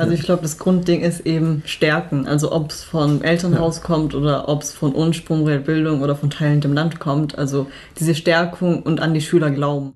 Also 0.00 0.14
ich 0.14 0.22
glaube, 0.22 0.40
das 0.40 0.56
Grundding 0.56 1.02
ist 1.02 1.26
eben 1.26 1.62
Stärken. 1.66 2.26
Also 2.26 2.52
ob 2.52 2.70
es 2.70 2.82
vom 2.82 3.20
Elternhaus 3.20 3.76
ja. 3.76 3.82
kommt 3.82 4.14
oder 4.14 4.48
ob 4.48 4.62
es 4.62 4.72
von 4.72 4.94
Ursprung 4.94 5.44
der 5.44 5.58
Bildung 5.58 6.00
oder 6.00 6.16
von 6.16 6.30
teilendem 6.30 6.72
Land 6.72 7.00
kommt. 7.00 7.38
Also 7.38 7.66
diese 7.98 8.14
Stärkung 8.14 8.82
und 8.82 9.00
an 9.00 9.12
die 9.12 9.20
Schüler 9.20 9.50
glauben. 9.50 9.92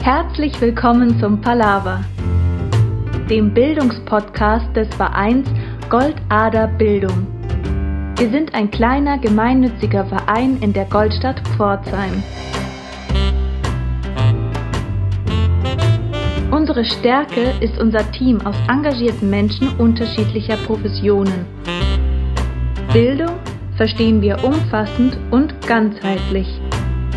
Herzlich 0.00 0.60
willkommen 0.60 1.18
zum 1.18 1.40
Palaver, 1.40 2.04
dem 3.28 3.52
Bildungspodcast 3.52 4.76
des 4.76 4.86
Vereins 4.94 5.48
Goldader 5.88 6.68
Bildung. 6.68 7.26
Wir 8.16 8.30
sind 8.30 8.54
ein 8.54 8.70
kleiner 8.70 9.18
gemeinnütziger 9.18 10.04
Verein 10.06 10.58
in 10.60 10.72
der 10.72 10.84
Goldstadt 10.84 11.40
Pforzheim. 11.56 12.22
Unsere 16.70 16.98
Stärke 17.00 17.52
ist 17.60 17.80
unser 17.80 18.08
Team 18.12 18.40
aus 18.46 18.54
engagierten 18.68 19.28
Menschen 19.28 19.70
unterschiedlicher 19.78 20.56
Professionen. 20.56 21.44
Bildung 22.92 23.40
verstehen 23.76 24.22
wir 24.22 24.44
umfassend 24.44 25.18
und 25.32 25.66
ganzheitlich. 25.66 26.46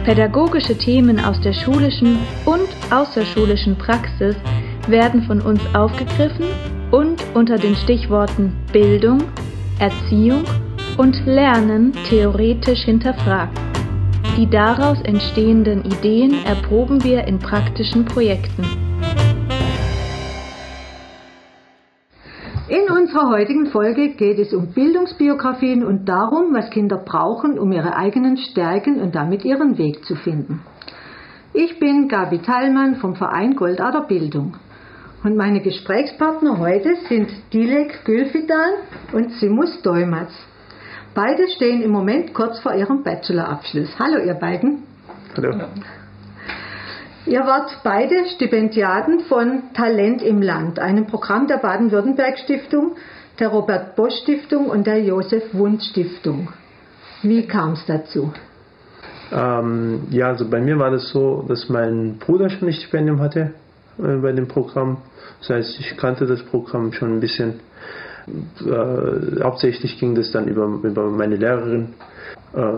Pädagogische 0.06 0.76
Themen 0.76 1.24
aus 1.24 1.40
der 1.42 1.54
schulischen 1.54 2.18
und 2.46 2.68
außerschulischen 2.90 3.78
Praxis 3.78 4.36
werden 4.88 5.22
von 5.22 5.40
uns 5.40 5.62
aufgegriffen 5.76 6.48
und 6.90 7.24
unter 7.36 7.60
den 7.60 7.76
Stichworten 7.76 8.56
Bildung, 8.72 9.20
Erziehung 9.78 10.46
und 10.98 11.28
Lernen 11.28 11.94
theoretisch 12.10 12.86
hinterfragt. 12.86 13.56
Die 14.36 14.50
daraus 14.50 15.00
entstehenden 15.04 15.86
Ideen 15.86 16.44
erproben 16.44 17.04
wir 17.04 17.28
in 17.28 17.38
praktischen 17.38 18.04
Projekten. 18.04 18.83
Unserer 23.04 23.30
heutigen 23.30 23.66
Folge 23.66 24.14
geht 24.14 24.40
es 24.40 24.54
um 24.54 24.68
Bildungsbiografien 24.68 25.84
und 25.84 26.06
darum, 26.08 26.54
was 26.54 26.70
Kinder 26.70 26.96
brauchen, 26.96 27.60
um 27.60 27.74
ihre 27.74 27.98
eigenen 27.98 28.38
Stärken 28.38 29.02
und 29.02 29.14
damit 29.14 29.44
ihren 29.44 29.78
Weg 29.78 30.06
zu 30.06 30.16
finden. 30.16 30.62
Ich 31.54 31.80
bin 31.80 32.08
Gabi 32.08 32.40
Thallmann 32.40 32.96
vom 32.96 33.16
Verein 33.16 33.56
Goldader 33.56 34.08
Bildung. 34.08 34.56
Und 35.22 35.36
meine 35.36 35.60
Gesprächspartner 35.60 36.60
heute 36.60 36.96
sind 37.10 37.30
Dilek 37.52 38.06
Gülfidan 38.06 38.72
und 39.12 39.32
Simus 39.34 39.82
Deumatz. 39.82 40.32
Beide 41.14 41.50
stehen 41.50 41.82
im 41.82 41.92
Moment 41.92 42.34
kurz 42.34 42.60
vor 42.60 42.74
ihrem 42.74 43.04
Bachelorabschluss. 43.04 44.00
Hallo 44.00 44.24
ihr 44.24 44.36
beiden. 44.36 44.84
Hallo. 45.36 45.52
Ihr 47.26 47.40
wart 47.46 47.80
beide 47.84 48.26
Stipendiaten 48.36 49.22
von 49.22 49.74
Talent 49.74 50.22
im 50.22 50.42
Land, 50.42 50.80
einem 50.80 51.08
Programm 51.08 51.48
der 51.48 51.58
Baden-Württemberg-Stiftung, 51.58 52.98
der 53.40 53.48
Robert-Bosch-Stiftung 53.48 54.68
und 54.68 54.88
der 54.88 55.02
Josef-Wundt-Stiftung. 55.02 56.50
Wie 57.22 57.48
kam 57.48 57.74
es 57.74 57.86
dazu? 57.86 58.34
Ähm, 59.32 60.02
ja, 60.10 60.28
also 60.28 60.50
bei 60.50 60.60
mir 60.60 60.78
war 60.78 60.92
das 60.92 61.10
so, 61.10 61.46
dass 61.48 61.70
mein 61.70 62.18
Bruder 62.18 62.50
schon 62.50 62.68
ein 62.68 62.74
Stipendium 62.74 63.22
hatte 63.22 63.54
äh, 63.98 64.18
bei 64.18 64.34
dem 64.34 64.50
Programm. 64.50 64.98
Das 65.40 65.50
heißt, 65.50 65.80
ich 65.80 65.96
kannte 65.96 66.26
das 66.26 66.44
Programm 66.44 66.92
schon 66.92 67.16
ein 67.16 67.20
bisschen. 67.22 67.62
Äh, 68.28 69.42
hauptsächlich 69.42 69.98
ging 69.98 70.14
das 70.14 70.32
dann 70.32 70.48
über, 70.48 70.66
über 70.84 71.10
meine 71.10 71.38
Lehrerin, 71.38 71.94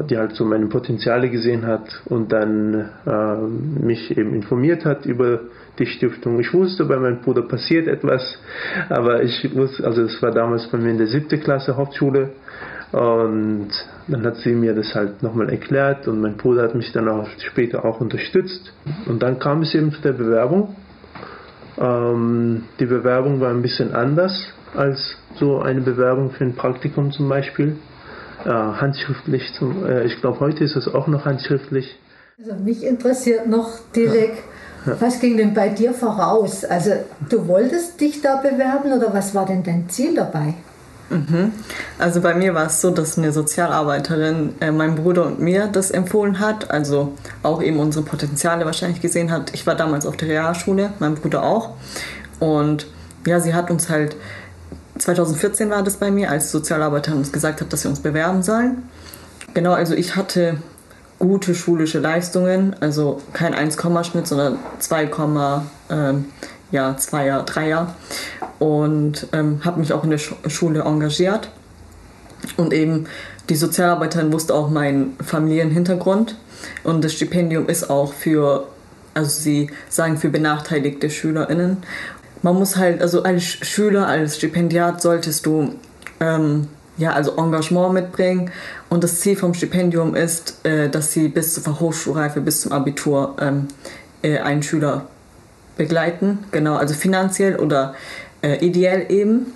die 0.09 0.17
halt 0.17 0.35
so 0.35 0.45
meine 0.45 0.67
Potenziale 0.67 1.29
gesehen 1.29 1.65
hat 1.65 2.01
und 2.05 2.31
dann 2.31 2.89
äh, 3.05 3.35
mich 3.85 4.17
eben 4.17 4.33
informiert 4.33 4.85
hat 4.85 5.05
über 5.05 5.41
die 5.77 5.85
Stiftung. 5.85 6.39
Ich 6.39 6.53
wusste, 6.53 6.85
bei 6.85 6.97
meinem 6.97 7.19
Bruder 7.19 7.41
passiert 7.41 7.87
etwas, 7.87 8.37
aber 8.87 9.23
ich 9.23 9.53
wusste, 9.53 9.85
also 9.85 10.03
es 10.03 10.21
war 10.21 10.31
damals 10.31 10.67
bei 10.67 10.77
mir 10.77 10.91
in 10.91 10.97
der 10.97 11.07
siebten 11.07 11.41
Klasse 11.41 11.75
Hauptschule 11.75 12.29
und 12.93 13.67
dann 14.07 14.25
hat 14.25 14.37
sie 14.37 14.53
mir 14.53 14.73
das 14.73 14.95
halt 14.95 15.21
nochmal 15.21 15.49
erklärt 15.49 16.07
und 16.07 16.21
mein 16.21 16.37
Bruder 16.37 16.63
hat 16.63 16.75
mich 16.75 16.93
dann 16.93 17.09
auch 17.09 17.27
später 17.39 17.83
auch 17.83 17.99
unterstützt. 17.99 18.71
Und 19.07 19.21
dann 19.21 19.39
kam 19.39 19.63
es 19.63 19.75
eben 19.75 19.91
zu 19.91 20.01
der 20.01 20.13
Bewerbung. 20.13 20.75
Ähm, 21.77 22.63
die 22.79 22.85
Bewerbung 22.85 23.41
war 23.41 23.49
ein 23.49 23.61
bisschen 23.61 23.93
anders 23.93 24.53
als 24.73 25.17
so 25.35 25.59
eine 25.59 25.81
Bewerbung 25.81 26.31
für 26.31 26.45
ein 26.45 26.55
Praktikum 26.55 27.11
zum 27.11 27.27
Beispiel 27.27 27.75
äh, 28.45 28.49
handschriftlich. 28.49 29.53
Zum, 29.57 29.85
äh, 29.85 30.03
ich 30.05 30.19
glaube, 30.21 30.39
heute 30.39 30.63
ist 30.63 30.75
es 30.75 30.87
auch 30.87 31.07
noch 31.07 31.25
handschriftlich. 31.25 31.97
Also 32.39 32.53
mich 32.63 32.83
interessiert 32.83 33.47
noch, 33.47 33.69
Dilek, 33.95 34.33
ja. 34.85 34.93
ja. 34.93 35.01
was 35.01 35.19
ging 35.19 35.37
denn 35.37 35.53
bei 35.53 35.69
dir 35.69 35.93
voraus? 35.93 36.65
Also 36.65 36.91
du 37.29 37.47
wolltest 37.47 37.99
dich 37.99 38.21
da 38.21 38.37
bewerben 38.37 38.93
oder 38.93 39.13
was 39.13 39.33
war 39.33 39.45
denn 39.45 39.63
dein 39.63 39.89
Ziel 39.89 40.15
dabei? 40.15 40.53
Mhm. 41.09 41.51
Also 41.99 42.21
bei 42.21 42.33
mir 42.33 42.53
war 42.55 42.65
es 42.67 42.81
so, 42.81 42.91
dass 42.91 43.17
eine 43.17 43.31
Sozialarbeiterin 43.31 44.55
äh, 44.59 44.71
meinem 44.71 44.95
Bruder 44.95 45.27
und 45.27 45.39
mir 45.39 45.67
das 45.67 45.91
empfohlen 45.91 46.39
hat, 46.39 46.71
also 46.71 47.13
auch 47.43 47.61
eben 47.61 47.79
unsere 47.79 48.03
Potenziale 48.03 48.65
wahrscheinlich 48.65 49.01
gesehen 49.01 49.31
hat. 49.31 49.53
Ich 49.53 49.67
war 49.67 49.75
damals 49.75 50.05
auf 50.05 50.17
der 50.17 50.29
Realschule, 50.29 50.91
mein 50.99 51.15
Bruder 51.15 51.43
auch. 51.43 51.75
Und 52.39 52.87
ja, 53.25 53.39
sie 53.39 53.53
hat 53.53 53.71
uns 53.71 53.89
halt 53.89 54.15
2014 54.97 55.69
war 55.69 55.83
das 55.83 55.97
bei 55.97 56.11
mir, 56.11 56.29
als 56.29 56.51
Sozialarbeiterin 56.51 57.19
uns 57.19 57.31
gesagt 57.31 57.61
hat, 57.61 57.71
dass 57.73 57.83
wir 57.83 57.89
uns 57.89 57.99
bewerben 57.99 58.43
sollen. 58.43 58.89
Genau, 59.53 59.73
also 59.73 59.93
ich 59.93 60.15
hatte 60.15 60.57
gute 61.19 61.55
schulische 61.55 61.99
Leistungen, 61.99 62.75
also 62.79 63.21
kein 63.33 63.53
1-Schnitt, 63.53 64.27
sondern 64.27 64.59
2, 64.79 65.09
ähm, 65.89 66.25
ja, 66.71 66.91
2er, 66.91 67.45
3er 67.45 67.87
und 68.59 69.27
ähm, 69.33 69.61
habe 69.63 69.79
mich 69.79 69.93
auch 69.93 70.03
in 70.03 70.09
der 70.09 70.17
Schule 70.17 70.81
engagiert. 70.81 71.49
Und 72.57 72.73
eben 72.73 73.05
die 73.49 73.55
Sozialarbeiterin 73.55 74.31
wusste 74.31 74.53
auch 74.53 74.69
meinen 74.69 75.17
Familienhintergrund. 75.23 76.35
Und 76.83 77.03
das 77.03 77.13
Stipendium 77.13 77.67
ist 77.67 77.89
auch 77.89 78.13
für, 78.13 78.67
also 79.13 79.29
sie 79.29 79.69
sagen 79.89 80.17
für 80.17 80.29
benachteiligte 80.29 81.09
SchülerInnen 81.09 81.77
man 82.45 82.55
muss 82.57 82.77
halt, 82.77 83.01
also 83.01 83.23
als 83.23 83.43
Schüler, 83.43 84.05
als 84.07 84.37
Stipendiat 84.37 85.01
solltest 85.01 85.47
du 85.47 85.73
ähm, 86.19 86.67
ja, 86.95 87.09
also 87.09 87.35
Engagement 87.37 87.91
mitbringen. 87.91 88.51
Und 88.87 89.03
das 89.03 89.19
Ziel 89.19 89.35
vom 89.35 89.55
Stipendium 89.55 90.13
ist, 90.13 90.63
äh, 90.63 90.87
dass 90.87 91.11
sie 91.11 91.27
bis 91.27 91.55
zur 91.55 91.63
Fachhochschulreife, 91.63 92.41
bis 92.41 92.61
zum 92.61 92.71
Abitur 92.71 93.35
ähm, 93.41 93.67
äh, 94.21 94.37
einen 94.37 94.61
Schüler 94.61 95.07
begleiten. 95.75 96.45
Genau, 96.51 96.75
also 96.75 96.93
finanziell 96.93 97.55
oder 97.55 97.95
äh, 98.43 98.63
ideell 98.63 99.07
eben. 99.09 99.47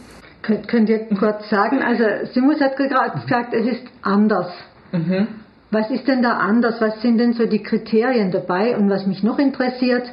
Könnt, 0.41 0.67
könnt 0.67 0.89
ihr 0.89 1.07
kurz 1.09 1.47
sagen, 1.47 1.83
also 1.83 2.03
Simus 2.33 2.59
hat 2.59 2.75
gerade 2.75 3.19
gesagt, 3.21 3.53
es 3.53 3.67
ist 3.67 3.83
anders. 4.01 4.51
Mhm. 4.91 5.27
Was 5.69 5.91
ist 5.91 6.07
denn 6.07 6.23
da 6.23 6.37
anders? 6.37 6.81
Was 6.81 6.99
sind 7.03 7.19
denn 7.19 7.33
so 7.33 7.45
die 7.45 7.61
Kriterien 7.61 8.31
dabei? 8.31 8.75
Und 8.75 8.89
was 8.89 9.05
mich 9.05 9.21
noch 9.21 9.37
interessiert, 9.37 10.07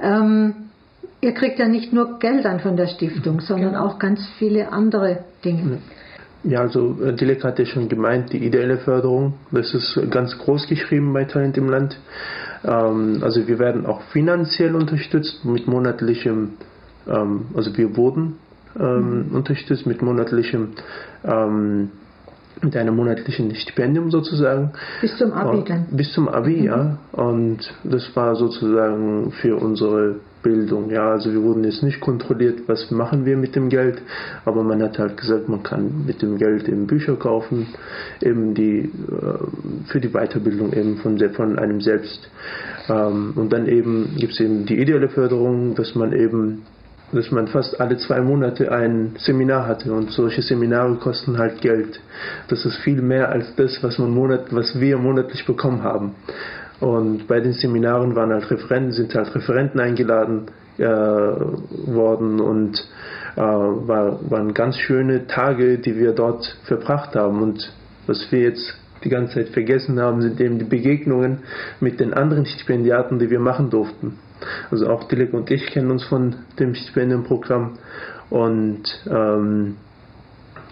ähm, 0.00 0.61
Ihr 1.24 1.34
kriegt 1.34 1.60
ja 1.60 1.68
nicht 1.68 1.92
nur 1.92 2.18
Geld 2.18 2.44
an 2.46 2.58
von 2.58 2.76
der 2.76 2.88
Stiftung, 2.88 3.40
sondern 3.40 3.74
genau. 3.74 3.86
auch 3.86 4.00
ganz 4.00 4.28
viele 4.38 4.72
andere 4.72 5.20
Dinge. 5.44 5.78
Ja, 6.42 6.62
also 6.62 6.98
äh, 7.00 7.12
Dilek 7.14 7.44
hat 7.44 7.60
ja 7.60 7.64
schon 7.64 7.88
gemeint, 7.88 8.32
die 8.32 8.44
ideelle 8.44 8.78
Förderung, 8.78 9.34
das 9.52 9.72
ist 9.72 10.00
ganz 10.10 10.36
groß 10.36 10.66
geschrieben 10.66 11.12
bei 11.12 11.22
Talent 11.22 11.56
im 11.56 11.68
Land. 11.68 11.96
Ähm, 12.64 13.20
also 13.22 13.46
wir 13.46 13.60
werden 13.60 13.86
auch 13.86 14.00
finanziell 14.10 14.74
unterstützt 14.74 15.44
mit 15.44 15.68
monatlichem, 15.68 16.54
ähm, 17.06 17.42
also 17.54 17.76
wir 17.76 17.96
wurden 17.96 18.34
ähm, 18.76 19.28
mhm. 19.28 19.36
unterstützt 19.36 19.86
mit 19.86 20.02
monatlichem 20.02 20.70
mit 22.60 22.76
einem 22.76 22.96
monatlichen 22.96 23.54
Stipendium 23.54 24.10
sozusagen. 24.10 24.72
Bis 25.00 25.16
zum 25.16 25.32
Abi 25.32 25.62
dann? 25.64 25.86
Bis 25.92 26.12
zum 26.12 26.28
Abi, 26.28 26.56
mhm. 26.56 26.64
ja. 26.64 26.98
Und 27.12 27.58
das 27.84 28.14
war 28.16 28.34
sozusagen 28.34 29.30
für 29.40 29.56
unsere 29.56 30.16
Bildung. 30.42 30.90
Ja, 30.90 31.12
also 31.12 31.32
wir 31.32 31.42
wurden 31.42 31.64
jetzt 31.64 31.82
nicht 31.82 32.00
kontrolliert, 32.00 32.60
was 32.66 32.90
machen 32.90 33.24
wir 33.24 33.36
mit 33.36 33.54
dem 33.54 33.68
Geld, 33.68 34.02
aber 34.44 34.62
man 34.62 34.82
hat 34.82 34.98
halt 34.98 35.16
gesagt, 35.16 35.48
man 35.48 35.62
kann 35.62 36.04
mit 36.06 36.22
dem 36.22 36.38
Geld 36.38 36.68
eben 36.68 36.86
Bücher 36.86 37.16
kaufen, 37.16 37.68
eben 38.20 38.54
die 38.54 38.80
äh, 38.80 39.88
für 39.88 40.00
die 40.00 40.10
Weiterbildung 40.10 40.72
eben 40.72 40.96
von, 40.98 41.18
von 41.34 41.58
einem 41.58 41.80
selbst. 41.80 42.30
Ähm, 42.88 43.32
und 43.36 43.52
dann 43.52 43.66
eben 43.68 44.16
gibt 44.16 44.32
es 44.32 44.40
eben 44.40 44.66
die 44.66 44.78
ideale 44.78 45.08
Förderung, 45.08 45.74
dass 45.74 45.94
man 45.94 46.12
eben 46.12 46.62
dass 47.12 47.30
man 47.30 47.46
fast 47.46 47.78
alle 47.78 47.98
zwei 47.98 48.20
Monate 48.20 48.72
ein 48.72 49.16
Seminar 49.18 49.66
hatte 49.66 49.92
und 49.92 50.10
solche 50.10 50.40
Seminare 50.42 50.94
kosten 50.94 51.38
halt 51.38 51.60
Geld. 51.60 52.00
Das 52.48 52.64
ist 52.64 52.78
viel 52.78 53.02
mehr 53.02 53.28
als 53.28 53.54
das, 53.56 53.82
was 53.82 53.98
man 53.98 54.10
monat, 54.10 54.46
was 54.50 54.80
wir 54.80 54.96
monatlich 54.96 55.44
bekommen 55.44 55.82
haben. 55.82 56.14
Und 56.82 57.28
bei 57.28 57.38
den 57.38 57.52
Seminaren 57.52 58.16
waren 58.16 58.32
halt 58.32 58.50
Referenten, 58.50 58.90
sind 58.90 59.14
halt 59.14 59.32
Referenten 59.36 59.78
eingeladen 59.78 60.46
äh, 60.78 60.84
worden 60.84 62.40
und 62.40 62.76
äh, 63.36 63.40
war, 63.40 64.18
waren 64.28 64.52
ganz 64.52 64.76
schöne 64.78 65.28
Tage, 65.28 65.78
die 65.78 65.96
wir 65.96 66.10
dort 66.10 66.44
verbracht 66.64 67.14
haben. 67.14 67.40
Und 67.40 67.72
was 68.08 68.26
wir 68.32 68.40
jetzt 68.40 68.74
die 69.04 69.10
ganze 69.10 69.34
Zeit 69.34 69.50
vergessen 69.50 70.00
haben, 70.00 70.22
sind 70.22 70.40
eben 70.40 70.58
die 70.58 70.64
Begegnungen 70.64 71.44
mit 71.78 72.00
den 72.00 72.12
anderen 72.12 72.46
Stipendiaten, 72.46 73.20
die 73.20 73.30
wir 73.30 73.38
machen 73.38 73.70
durften. 73.70 74.18
Also 74.72 74.88
auch 74.88 75.04
Dilek 75.04 75.34
und 75.34 75.52
ich 75.52 75.66
kennen 75.66 75.92
uns 75.92 76.02
von 76.02 76.34
dem 76.58 76.74
Stipendienprogramm 76.74 77.78
und 78.28 78.82
ähm, 79.08 79.76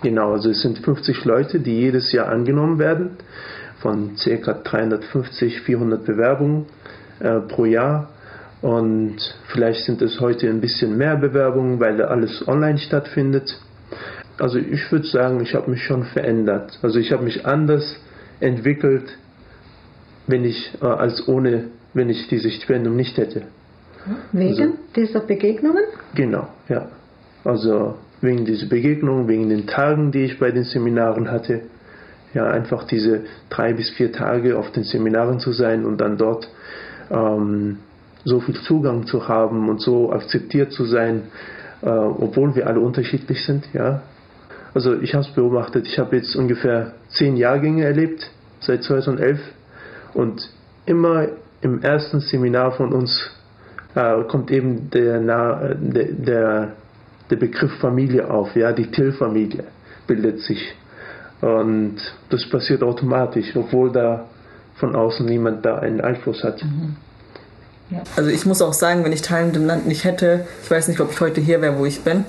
genau, 0.03 0.33
also 0.33 0.51
es 0.51 0.61
sind 0.63 0.81
50 0.81 1.25
Leute, 1.25 1.61
die 1.61 1.79
jedes 1.79 2.11
Jahr 2.11 2.31
angenommen 2.31 2.81
werden 2.81 3.11
von 3.81 4.17
ca. 4.17 4.53
350, 4.53 5.63
400 5.63 6.05
Bewerbungen 6.05 6.67
äh, 7.21 7.41
pro 7.41 7.65
Jahr 7.65 8.09
und 8.63 9.17
vielleicht 9.53 9.85
sind 9.85 10.03
es 10.03 10.21
heute 10.21 10.49
ein 10.49 10.61
bisschen 10.61 10.97
mehr 10.97 11.17
Bewerbungen, 11.17 11.81
weil 11.81 12.01
alles 12.03 12.47
online 12.47 12.79
stattfindet. 12.79 13.59
Also 14.39 14.59
ich 14.59 14.91
würde 14.93 15.07
sagen, 15.07 15.41
ich 15.41 15.55
habe 15.55 15.71
mich 15.71 15.83
schon 15.83 16.05
verändert. 16.05 16.79
Also 16.83 16.99
ich 16.99 17.13
habe 17.13 17.25
mich 17.25 17.47
anders 17.47 17.97
entwickelt, 18.41 19.17
wenn 20.27 20.45
ich 20.45 20.73
äh, 20.81 20.87
als 20.87 21.27
ohne, 21.27 21.65
wenn 21.95 22.11
ich 22.11 22.29
diese 22.29 22.51
Stipendium 22.51 22.97
nicht 22.97 23.17
hätte. 23.17 23.43
Wegen 24.33 24.63
also, 24.63 24.75
dieser 24.97 25.21
Begegnungen? 25.21 25.85
Genau, 26.15 26.49
ja. 26.69 26.89
Also 27.45 27.97
wegen 28.21 28.45
dieser 28.45 28.67
Begegnungen, 28.67 29.29
wegen 29.29 29.49
den 29.49 29.67
Tagen, 29.67 30.13
die 30.13 30.25
ich 30.25 30.39
bei 30.39 30.51
den 30.51 30.65
Seminaren 30.65 31.31
hatte. 31.31 31.63
Ja, 32.33 32.47
einfach 32.47 32.85
diese 32.85 33.25
drei 33.49 33.73
bis 33.73 33.91
vier 33.91 34.13
Tage 34.13 34.57
auf 34.57 34.71
den 34.71 34.85
Seminaren 34.85 35.41
zu 35.41 35.53
sein 35.53 35.85
und 35.85 36.01
dann 36.01 36.17
dort 36.17 36.49
ähm, 37.11 37.79
so 38.25 38.41
viel 38.41 38.55
Zugang 38.63 39.07
zu 39.07 39.29
haben 39.29 39.69
und 39.69 39.81
so 39.81 40.13
akzeptiert 40.13 40.73
zu 40.73 40.85
sein, 40.85 41.25
äh, 41.83 41.89
obwohl 41.89 42.55
wir 42.55 42.67
alle 42.67 42.81
unterschiedlich 42.81 43.45
sind. 43.45 43.69
Ja. 43.73 44.03
Also 44.75 45.01
ich 45.01 45.15
habe 45.15 45.25
es 45.25 45.33
beobachtet, 45.33 45.87
ich 45.87 45.99
habe 45.99 46.17
jetzt 46.17 46.37
ungefähr 46.37 46.93
zehn 47.09 47.37
Jahrgänge 47.37 47.85
erlebt, 47.85 48.31
seit 48.61 48.85
2011 48.85 49.41
und 50.15 50.49
immer 50.87 51.27
im 51.63 51.83
ersten 51.83 52.21
Seminar 52.21 52.73
von 52.73 52.93
uns 52.93 53.31
äh, 53.95 54.23
kommt 54.25 54.51
eben 54.51 54.91
der, 54.91 55.21
der, 55.75 56.73
der, 57.31 57.37
Begriff 57.37 57.73
Familie 57.81 58.29
auf, 58.31 58.55
ja, 58.57 58.73
die 58.73 58.91
Till-Familie 58.91 59.65
bildet 60.07 60.41
sich. 60.41 60.75
Und 61.41 61.97
das 62.29 62.49
passiert 62.49 62.83
automatisch, 62.83 63.55
obwohl 63.55 63.91
da 63.91 64.27
von 64.77 64.95
außen 64.95 65.25
niemand 65.27 65.65
da 65.65 65.79
einen 65.79 66.01
Einfluss 66.01 66.43
hat. 66.45 66.63
Mhm. 66.63 66.97
Ja. 67.91 68.03
Also 68.17 68.31
ich 68.31 68.47
muss 68.47 68.63
auch 68.63 68.73
sagen, 68.73 69.05
wenn 69.05 69.13
ich 69.13 69.23
Teil 69.23 69.47
in 69.47 69.53
dem 69.53 69.67
Land 69.67 69.87
nicht 69.87 70.05
hätte, 70.05 70.47
ich 70.63 70.71
weiß 70.71 70.89
nicht, 70.89 71.01
ob 71.01 71.11
ich 71.11 71.21
heute 71.21 71.41
hier 71.41 71.61
wäre, 71.61 71.79
wo 71.79 71.87
ich 71.87 72.03
bin. 72.03 72.25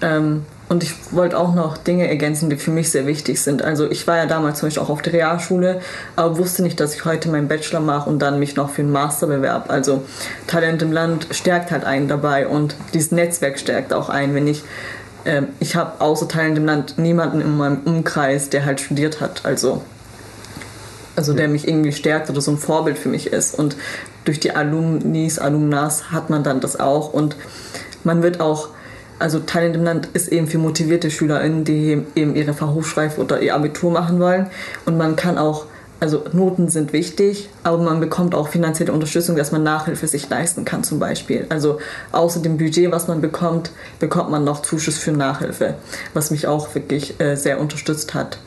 Ähm, 0.00 0.44
und 0.68 0.82
ich 0.82 0.94
wollte 1.12 1.38
auch 1.38 1.54
noch 1.54 1.76
Dinge 1.76 2.08
ergänzen, 2.08 2.48
die 2.48 2.56
für 2.56 2.70
mich 2.70 2.90
sehr 2.90 3.06
wichtig 3.06 3.40
sind. 3.40 3.62
Also 3.62 3.90
ich 3.90 4.06
war 4.06 4.16
ja 4.16 4.26
damals 4.26 4.58
zum 4.58 4.68
Beispiel 4.68 4.82
auch 4.82 4.88
auf 4.88 5.02
der 5.02 5.12
Realschule, 5.12 5.80
aber 6.16 6.38
wusste 6.38 6.62
nicht, 6.62 6.80
dass 6.80 6.94
ich 6.94 7.04
heute 7.04 7.28
meinen 7.28 7.48
Bachelor 7.48 7.80
mache 7.80 8.08
und 8.08 8.18
dann 8.20 8.38
mich 8.38 8.56
noch 8.56 8.70
für 8.70 8.80
einen 8.80 8.90
Master 8.90 9.26
bewerbe. 9.26 9.68
Also 9.68 10.04
Talent 10.46 10.80
im 10.80 10.90
Land 10.90 11.28
stärkt 11.32 11.70
halt 11.70 11.84
einen 11.84 12.08
dabei 12.08 12.48
und 12.48 12.76
dieses 12.94 13.12
Netzwerk 13.12 13.58
stärkt 13.58 13.92
auch 13.92 14.08
einen. 14.08 14.34
Wenn 14.34 14.46
ich 14.46 14.62
äh, 15.24 15.42
ich 15.60 15.76
habe 15.76 16.00
außer 16.00 16.28
Talent 16.28 16.58
im 16.58 16.66
Land 16.66 16.98
niemanden 16.98 17.40
in 17.40 17.56
meinem 17.56 17.80
Umkreis, 17.84 18.50
der 18.50 18.64
halt 18.64 18.80
studiert 18.80 19.20
hat. 19.20 19.44
Also 19.44 19.82
also 21.16 21.32
der 21.32 21.48
mich 21.48 21.68
irgendwie 21.68 21.92
stärkt 21.92 22.30
oder 22.30 22.40
so 22.40 22.50
ein 22.50 22.58
Vorbild 22.58 22.98
für 22.98 23.08
mich 23.08 23.28
ist. 23.28 23.58
Und 23.58 23.76
durch 24.24 24.40
die 24.40 24.52
Alumnis, 24.52 25.38
Alumnas 25.38 26.10
hat 26.10 26.30
man 26.30 26.42
dann 26.42 26.60
das 26.60 26.78
auch 26.80 27.12
und 27.12 27.36
man 28.04 28.22
wird 28.22 28.40
auch, 28.40 28.68
also 29.18 29.38
Teil 29.38 29.66
in 29.66 29.72
dem 29.74 29.84
Land 29.84 30.08
ist 30.12 30.28
eben 30.28 30.46
für 30.46 30.58
motivierte 30.58 31.10
SchülerInnen, 31.10 31.64
die 31.64 32.02
eben 32.14 32.34
ihre 32.34 32.54
Fachhochschreife 32.54 33.20
oder 33.20 33.40
ihr 33.40 33.54
Abitur 33.54 33.90
machen 33.90 34.18
wollen 34.18 34.48
und 34.86 34.96
man 34.96 35.16
kann 35.16 35.38
auch 35.38 35.66
also 36.00 36.24
Noten 36.32 36.68
sind 36.68 36.92
wichtig, 36.92 37.48
aber 37.62 37.78
man 37.78 38.00
bekommt 38.00 38.34
auch 38.34 38.48
finanzielle 38.48 38.92
Unterstützung, 38.92 39.36
dass 39.36 39.52
man 39.52 39.62
Nachhilfe 39.62 40.06
sich 40.06 40.28
leisten 40.28 40.64
kann 40.64 40.84
zum 40.84 40.98
Beispiel. 40.98 41.46
Also 41.48 41.78
außer 42.12 42.40
dem 42.40 42.58
Budget, 42.58 42.90
was 42.90 43.08
man 43.08 43.20
bekommt, 43.20 43.70
bekommt 44.00 44.30
man 44.30 44.44
noch 44.44 44.62
Zuschuss 44.62 44.98
für 44.98 45.12
Nachhilfe, 45.12 45.74
was 46.12 46.30
mich 46.30 46.46
auch 46.46 46.74
wirklich 46.74 47.20
äh, 47.20 47.36
sehr 47.36 47.60
unterstützt 47.60 48.14
hat. 48.14 48.38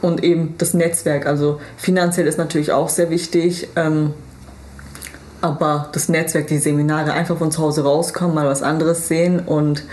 Und 0.00 0.22
eben 0.22 0.54
das 0.58 0.74
Netzwerk, 0.74 1.26
also 1.26 1.60
finanziell 1.76 2.26
ist 2.26 2.38
natürlich 2.38 2.72
auch 2.72 2.88
sehr 2.88 3.10
wichtig. 3.10 3.68
Ähm, 3.76 4.14
aber 5.40 5.90
das 5.92 6.08
Netzwerk, 6.08 6.46
die 6.46 6.58
Seminare, 6.58 7.12
einfach 7.12 7.36
von 7.36 7.50
zu 7.50 7.60
Hause 7.60 7.84
rauskommen, 7.84 8.34
mal 8.34 8.46
was 8.46 8.62
anderes 8.62 9.08
sehen 9.08 9.40
und 9.40 9.84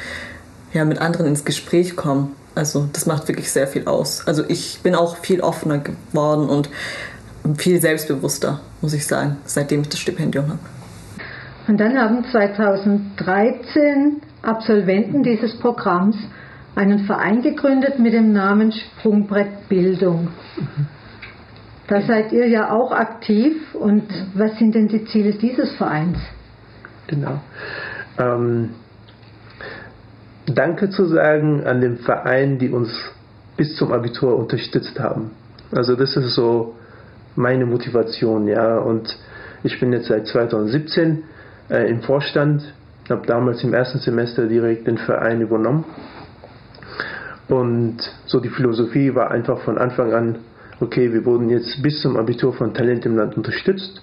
ja, 0.72 0.86
mit 0.86 1.00
anderen 1.00 1.28
ins 1.28 1.44
Gespräch 1.44 1.98
kommen. 1.98 2.36
Also 2.62 2.88
das 2.94 3.08
macht 3.08 3.28
wirklich 3.28 3.52
sehr 3.52 3.66
viel 3.66 3.88
aus. 3.88 4.28
Also 4.28 4.44
ich 4.48 4.82
bin 4.84 4.94
auch 4.94 5.18
viel 5.18 5.42
offener 5.42 5.80
geworden 5.80 6.48
und 6.48 6.70
viel 7.58 7.82
selbstbewusster, 7.82 8.60
muss 8.82 8.94
ich 8.94 9.08
sagen, 9.08 9.38
seitdem 9.46 9.82
ich 9.82 9.90
das 9.90 10.00
Stipendium 10.00 10.48
habe. 10.48 10.60
Und 11.68 11.80
dann 11.80 11.98
haben 11.98 12.24
2013 12.32 14.22
Absolventen 14.44 15.24
dieses 15.24 15.58
Programms 15.58 16.16
einen 16.76 17.08
Verein 17.08 17.42
gegründet 17.42 17.98
mit 17.98 18.14
dem 18.14 18.32
Namen 18.32 18.72
Sprungbrett 18.72 19.68
Bildung. 19.68 20.28
Mhm. 20.56 20.86
Da 21.88 22.02
seid 22.04 22.32
ihr 22.32 22.48
ja 22.48 22.72
auch 22.72 22.92
aktiv. 22.92 23.74
Und 23.74 24.04
was 24.36 24.56
sind 24.60 24.76
denn 24.76 24.88
die 24.88 25.04
Ziele 25.06 25.34
dieses 25.34 25.74
Vereins? 25.78 26.20
Genau. 27.08 27.42
Ähm, 28.20 28.76
danke 30.56 30.90
zu 30.90 31.06
sagen 31.06 31.64
an 31.66 31.82
den 31.82 31.98
Verein, 31.98 32.60
die 32.60 32.70
uns 32.70 32.92
bis 33.58 33.76
zum 33.76 33.92
Abitur 33.92 34.38
unterstützt 34.38 35.00
haben. 35.00 35.32
Also 35.72 35.96
das 35.96 36.16
ist 36.16 36.36
so 36.36 36.76
meine 37.36 37.66
Motivation, 37.66 38.48
ja. 38.48 38.78
Und 38.78 39.18
ich 39.64 39.80
bin 39.80 39.94
jetzt 39.94 40.08
seit 40.08 40.28
2017 40.28 41.24
äh, 41.70 41.90
im 41.90 42.02
Vorstand, 42.02 42.74
habe 43.10 43.28
damals 43.28 43.64
im 43.64 43.74
ersten 43.74 44.00
Semester 44.00 44.48
direkt 44.48 44.88
den 44.88 44.98
Verein 44.98 45.42
übernommen. 45.42 45.86
Und 47.48 47.98
so 48.26 48.40
die 48.40 48.50
Philosophie 48.50 49.14
war 49.14 49.32
einfach 49.32 49.60
von 49.62 49.78
Anfang 49.78 50.14
an, 50.14 50.40
okay, 50.80 51.12
wir 51.12 51.26
wurden 51.26 51.50
jetzt 51.50 51.82
bis 51.84 52.02
zum 52.02 52.16
Abitur 52.16 52.54
von 52.54 52.74
Talent 52.74 53.06
im 53.06 53.18
Land 53.18 53.36
unterstützt. 53.38 54.02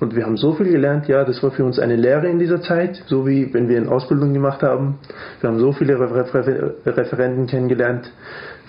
Und 0.00 0.14
wir 0.14 0.24
haben 0.24 0.36
so 0.36 0.52
viel 0.52 0.70
gelernt, 0.70 1.08
ja, 1.08 1.24
das 1.24 1.42
war 1.42 1.50
für 1.50 1.64
uns 1.64 1.78
eine 1.78 1.96
Lehre 1.96 2.28
in 2.28 2.38
dieser 2.38 2.62
Zeit, 2.62 3.02
so 3.06 3.26
wie 3.26 3.52
wenn 3.52 3.68
wir 3.68 3.78
eine 3.78 3.90
Ausbildung 3.90 4.32
gemacht 4.32 4.62
haben. 4.62 4.98
Wir 5.40 5.50
haben 5.50 5.58
so 5.58 5.72
viele 5.72 5.98
Refer 5.98 6.72
Referenten 6.86 7.46
kennengelernt, 7.46 8.10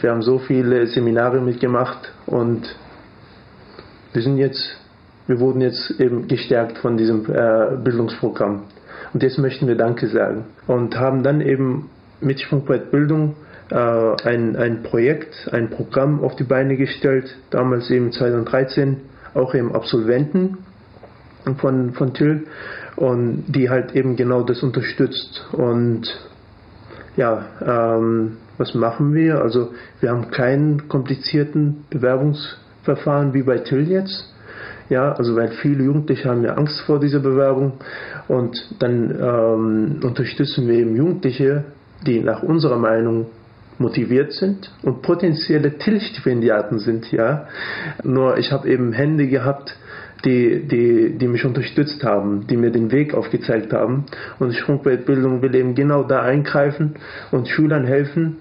wir 0.01 0.11
haben 0.11 0.23
so 0.23 0.39
viele 0.39 0.87
Seminare 0.87 1.39
mitgemacht 1.39 2.11
und 2.25 2.75
wir 4.13 4.23
sind 4.23 4.37
jetzt, 4.37 4.79
wir 5.27 5.39
wurden 5.39 5.61
jetzt 5.61 5.99
eben 5.99 6.27
gestärkt 6.27 6.79
von 6.79 6.97
diesem 6.97 7.25
äh, 7.31 7.77
Bildungsprogramm. 7.83 8.63
Und 9.13 9.23
jetzt 9.23 9.37
möchten 9.37 9.67
wir 9.67 9.75
Danke 9.75 10.07
sagen 10.07 10.45
und 10.65 10.97
haben 10.97 11.21
dann 11.21 11.41
eben 11.41 11.91
mit 12.21 12.39
Sprungbrett 12.39 12.89
Bildung 12.89 13.35
äh, 13.69 13.75
ein, 13.75 14.55
ein 14.55 14.81
Projekt, 14.81 15.47
ein 15.51 15.69
Programm 15.69 16.23
auf 16.23 16.35
die 16.35 16.43
Beine 16.43 16.75
gestellt, 16.75 17.35
damals 17.51 17.91
eben 17.91 18.11
2013, 18.11 18.97
auch 19.35 19.53
eben 19.53 19.75
Absolventen 19.75 20.57
von, 21.57 21.93
von 21.93 22.13
Till 22.13 22.47
und 22.95 23.45
die 23.47 23.69
halt 23.69 23.95
eben 23.95 24.15
genau 24.15 24.43
das 24.43 24.61
unterstützt. 24.63 25.45
Und 25.53 26.07
ja, 27.15 27.45
ähm, 27.65 28.37
was 28.57 28.73
machen 28.75 29.13
wir? 29.13 29.41
Also 29.41 29.71
wir 30.01 30.09
haben 30.09 30.31
keinen 30.31 30.87
komplizierten 30.87 31.85
Bewerbungsverfahren 31.89 33.33
wie 33.33 33.43
bei 33.43 33.59
Till 33.59 33.89
jetzt. 33.89 34.33
Ja, 34.89 35.13
also 35.13 35.35
weil 35.35 35.49
viele 35.61 35.83
Jugendliche 35.83 36.29
haben 36.29 36.43
ja 36.43 36.55
Angst 36.55 36.81
vor 36.81 36.99
dieser 36.99 37.19
Bewerbung 37.19 37.73
und 38.27 38.57
dann 38.79 39.15
ähm, 39.21 39.99
unterstützen 40.03 40.67
wir 40.67 40.75
eben 40.75 40.95
Jugendliche, 40.95 41.65
die 42.07 42.19
nach 42.21 42.41
unserer 42.41 42.77
Meinung 42.77 43.27
motiviert 43.77 44.33
sind 44.33 44.71
und 44.81 45.01
potenzielle 45.03 45.77
Till-Stipendiaten 45.77 46.79
sind, 46.79 47.11
ja. 47.11 47.47
Nur 48.03 48.37
ich 48.37 48.51
habe 48.51 48.67
eben 48.67 48.91
Hände 48.91 49.27
gehabt, 49.27 49.75
die, 50.25 50.67
die, 50.67 51.17
die 51.17 51.27
mich 51.27 51.45
unterstützt 51.45 52.03
haben, 52.03 52.47
die 52.47 52.57
mir 52.57 52.71
den 52.71 52.91
Weg 52.91 53.13
aufgezeigt 53.13 53.73
haben. 53.73 54.05
Und 54.39 54.53
Sprungbettbildung 54.53 55.41
will 55.41 55.55
eben 55.55 55.75
genau 55.75 56.03
da 56.03 56.21
eingreifen 56.21 56.95
und 57.31 57.47
Schülern 57.47 57.85
helfen, 57.85 58.37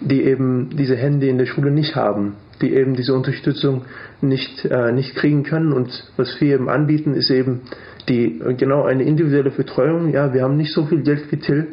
die 0.00 0.24
eben 0.24 0.70
diese 0.76 0.96
Hände 0.96 1.28
in 1.28 1.38
der 1.38 1.46
Schule 1.46 1.70
nicht 1.70 1.94
haben, 1.94 2.34
die 2.60 2.74
eben 2.74 2.94
diese 2.94 3.14
Unterstützung 3.14 3.82
nicht, 4.20 4.64
äh, 4.64 4.92
nicht 4.92 5.14
kriegen 5.14 5.44
können. 5.44 5.72
Und 5.72 6.10
was 6.16 6.40
wir 6.40 6.54
eben 6.54 6.68
anbieten, 6.68 7.14
ist 7.14 7.30
eben 7.30 7.62
die 8.08 8.40
genau 8.58 8.82
eine 8.82 9.04
individuelle 9.04 9.50
Betreuung. 9.50 10.12
Ja, 10.12 10.34
wir 10.34 10.42
haben 10.42 10.56
nicht 10.56 10.72
so 10.72 10.84
viel 10.84 11.02
Geld 11.02 11.30
wie 11.30 11.36
Till. 11.36 11.68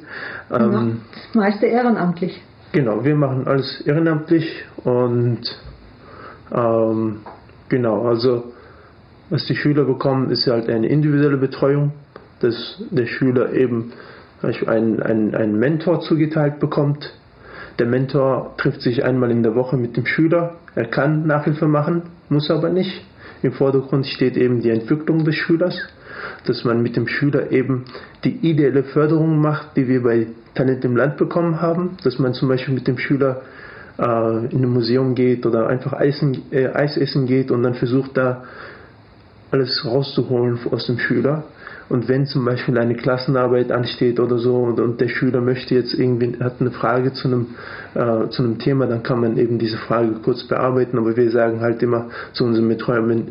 Ähm, 0.51 1.01
meiste 1.33 1.65
ehrenamtlich. 1.65 2.41
Genau, 2.71 3.03
wir 3.03 3.15
machen 3.15 3.47
alles 3.47 3.81
ehrenamtlich 3.81 4.63
und 4.85 5.41
ähm, 6.55 7.17
genau, 7.67 8.07
also 8.07 8.53
was 9.31 9.45
die 9.45 9.55
Schüler 9.55 9.85
bekommen, 9.85 10.29
ist 10.29 10.45
halt 10.45 10.69
eine 10.69 10.87
individuelle 10.87 11.37
Betreuung, 11.37 11.93
dass 12.41 12.83
der 12.91 13.07
Schüler 13.07 13.53
eben 13.53 13.93
einen, 14.43 15.01
einen, 15.01 15.33
einen 15.33 15.57
Mentor 15.57 16.01
zugeteilt 16.01 16.59
bekommt, 16.59 17.13
der 17.79 17.87
Mentor 17.87 18.53
trifft 18.57 18.81
sich 18.81 19.03
einmal 19.03 19.31
in 19.31 19.43
der 19.43 19.55
Woche 19.55 19.77
mit 19.77 19.97
dem 19.97 20.05
Schüler. 20.05 20.57
Er 20.75 20.85
kann 20.85 21.25
Nachhilfe 21.25 21.67
machen, 21.67 22.03
muss 22.29 22.51
aber 22.51 22.69
nicht. 22.69 23.03
Im 23.41 23.53
Vordergrund 23.53 24.05
steht 24.05 24.37
eben 24.37 24.61
die 24.61 24.69
Entwicklung 24.69 25.23
des 25.23 25.35
Schülers, 25.35 25.75
dass 26.45 26.63
man 26.63 26.83
mit 26.83 26.95
dem 26.95 27.07
Schüler 27.07 27.51
eben 27.51 27.85
die 28.23 28.35
ideelle 28.47 28.83
Förderung 28.83 29.39
macht, 29.39 29.77
die 29.77 29.87
wir 29.87 30.03
bei 30.03 30.27
Talent 30.53 30.83
im 30.85 30.95
Land 30.95 31.17
bekommen 31.17 31.61
haben, 31.61 31.97
dass 32.03 32.19
man 32.19 32.33
zum 32.33 32.49
Beispiel 32.49 32.73
mit 32.73 32.87
dem 32.87 32.97
Schüler 32.97 33.41
äh, 33.97 34.45
in 34.53 34.63
ein 34.63 34.69
Museum 34.69 35.15
geht 35.15 35.45
oder 35.45 35.67
einfach 35.67 35.93
Eisen, 35.93 36.43
äh, 36.51 36.67
Eis 36.67 36.97
essen 36.97 37.25
geht 37.25 37.49
und 37.49 37.63
dann 37.63 37.73
versucht 37.73 38.15
da 38.17 38.43
alles 39.51 39.85
rauszuholen 39.85 40.59
aus 40.71 40.87
dem 40.87 40.97
Schüler. 40.97 41.43
Und 41.89 42.07
wenn 42.07 42.25
zum 42.25 42.45
Beispiel 42.45 42.77
eine 42.77 42.95
Klassenarbeit 42.95 43.69
ansteht 43.69 44.21
oder 44.21 44.37
so 44.37 44.55
und, 44.55 44.79
und 44.79 45.01
der 45.01 45.09
Schüler 45.09 45.41
möchte 45.41 45.75
jetzt 45.75 45.93
irgendwie, 45.93 46.37
hat 46.41 46.61
eine 46.61 46.71
Frage 46.71 47.11
zu 47.11 47.27
einem, 47.27 47.47
äh, 47.95 48.29
zu 48.29 48.43
einem 48.43 48.59
Thema, 48.59 48.87
dann 48.87 49.03
kann 49.03 49.19
man 49.19 49.37
eben 49.37 49.59
diese 49.59 49.75
Frage 49.75 50.13
kurz 50.23 50.45
bearbeiten. 50.45 50.97
Aber 50.97 51.17
wir 51.17 51.31
sagen 51.31 51.59
halt 51.59 51.83
immer 51.83 52.05
zu 52.31 52.45
unseren 52.45 52.67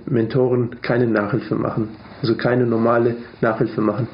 Mentoren 0.06 0.82
keine 0.82 1.06
Nachhilfe 1.06 1.54
machen. 1.54 1.88
Also 2.20 2.34
keine 2.34 2.66
normale 2.66 3.14
Nachhilfe 3.40 3.80
machen. 3.80 4.08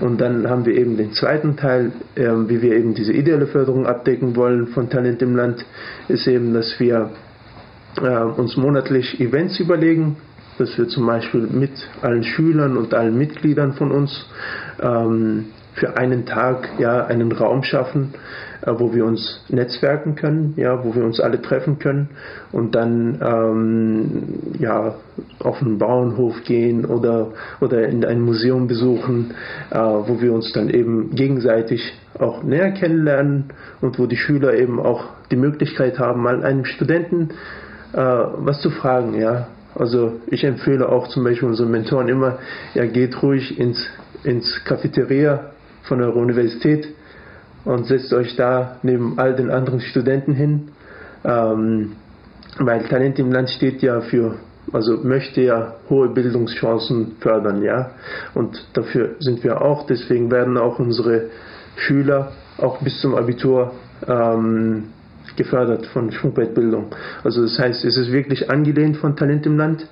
Und 0.00 0.20
dann 0.20 0.50
haben 0.50 0.66
wir 0.66 0.74
eben 0.74 0.96
den 0.96 1.12
zweiten 1.12 1.56
Teil, 1.56 1.92
äh, 2.16 2.28
wie 2.48 2.62
wir 2.62 2.72
eben 2.72 2.94
diese 2.94 3.12
ideelle 3.12 3.46
Förderung 3.46 3.86
abdecken 3.86 4.34
wollen 4.34 4.66
von 4.68 4.90
Talent 4.90 5.22
im 5.22 5.36
Land, 5.36 5.64
ist 6.08 6.26
eben, 6.26 6.52
dass 6.52 6.80
wir 6.80 7.10
äh, 8.02 8.22
uns 8.24 8.56
monatlich 8.56 9.20
Events 9.20 9.60
überlegen, 9.60 10.16
dass 10.58 10.76
wir 10.78 10.88
zum 10.88 11.06
Beispiel 11.06 11.42
mit 11.42 11.72
allen 12.02 12.24
Schülern 12.24 12.76
und 12.76 12.94
allen 12.94 13.16
Mitgliedern 13.16 13.72
von 13.74 13.90
uns 13.90 14.26
ähm, 14.80 15.46
für 15.74 15.96
einen 15.96 16.24
Tag 16.24 16.68
ja 16.78 17.04
einen 17.06 17.32
Raum 17.32 17.62
schaffen, 17.62 18.14
äh, 18.62 18.72
wo 18.76 18.94
wir 18.94 19.04
uns 19.04 19.44
netzwerken 19.48 20.14
können, 20.14 20.54
ja, 20.56 20.84
wo 20.84 20.94
wir 20.94 21.04
uns 21.04 21.20
alle 21.20 21.42
treffen 21.42 21.78
können 21.78 22.10
und 22.52 22.74
dann 22.74 23.20
ähm, 23.20 24.22
ja 24.58 24.94
auf 25.40 25.60
einen 25.60 25.78
Bauernhof 25.78 26.44
gehen 26.44 26.84
oder 26.84 27.32
oder 27.60 27.88
in 27.88 28.04
ein 28.04 28.20
Museum 28.20 28.68
besuchen, 28.68 29.34
äh, 29.70 29.76
wo 29.76 30.20
wir 30.20 30.32
uns 30.32 30.52
dann 30.52 30.70
eben 30.70 31.10
gegenseitig 31.14 31.80
auch 32.18 32.42
näher 32.44 32.70
kennenlernen 32.70 33.46
und 33.80 33.98
wo 33.98 34.06
die 34.06 34.16
Schüler 34.16 34.54
eben 34.54 34.78
auch 34.78 35.06
die 35.30 35.36
Möglichkeit 35.36 35.98
haben, 35.98 36.22
mal 36.22 36.44
einem 36.44 36.64
Studenten 36.64 37.30
äh, 37.92 37.96
was 37.98 38.60
zu 38.60 38.70
fragen, 38.70 39.14
ja, 39.14 39.48
also 39.74 40.20
ich 40.26 40.44
empfehle 40.44 40.88
auch 40.88 41.08
zum 41.08 41.24
Beispiel 41.24 41.48
unseren 41.48 41.70
Mentoren 41.70 42.08
immer, 42.08 42.38
ja 42.74 42.86
geht 42.86 43.22
ruhig 43.22 43.58
ins, 43.58 43.84
ins 44.22 44.62
Cafeteria 44.64 45.50
von 45.82 46.00
eurer 46.00 46.16
Universität 46.16 46.88
und 47.64 47.86
setzt 47.86 48.12
euch 48.12 48.36
da 48.36 48.76
neben 48.82 49.18
all 49.18 49.34
den 49.34 49.50
anderen 49.50 49.80
Studenten 49.80 50.34
hin, 50.34 50.68
ähm, 51.24 51.92
weil 52.58 52.84
Talent 52.84 53.18
im 53.18 53.32
Land 53.32 53.50
steht 53.50 53.82
ja 53.82 54.00
für, 54.02 54.36
also 54.72 54.98
möchte 55.02 55.42
ja 55.42 55.74
hohe 55.88 56.08
Bildungschancen 56.08 57.16
fördern, 57.20 57.62
ja, 57.62 57.90
und 58.34 58.64
dafür 58.74 59.16
sind 59.18 59.42
wir 59.42 59.62
auch, 59.62 59.86
deswegen 59.86 60.30
werden 60.30 60.56
auch 60.56 60.78
unsere 60.78 61.30
Schüler 61.76 62.32
auch 62.58 62.80
bis 62.80 63.00
zum 63.00 63.14
Abitur 63.14 63.72
ähm, 64.06 64.84
gefördert 65.36 65.86
von 65.86 66.12
Schwungbettbildung. 66.12 66.86
Also 67.22 67.42
das 67.42 67.58
heißt, 67.58 67.84
es 67.84 67.96
ist 67.96 68.12
wirklich 68.12 68.50
angelehnt 68.50 68.96
von 68.96 69.16
Talent 69.16 69.46
im 69.46 69.56
Land 69.56 69.86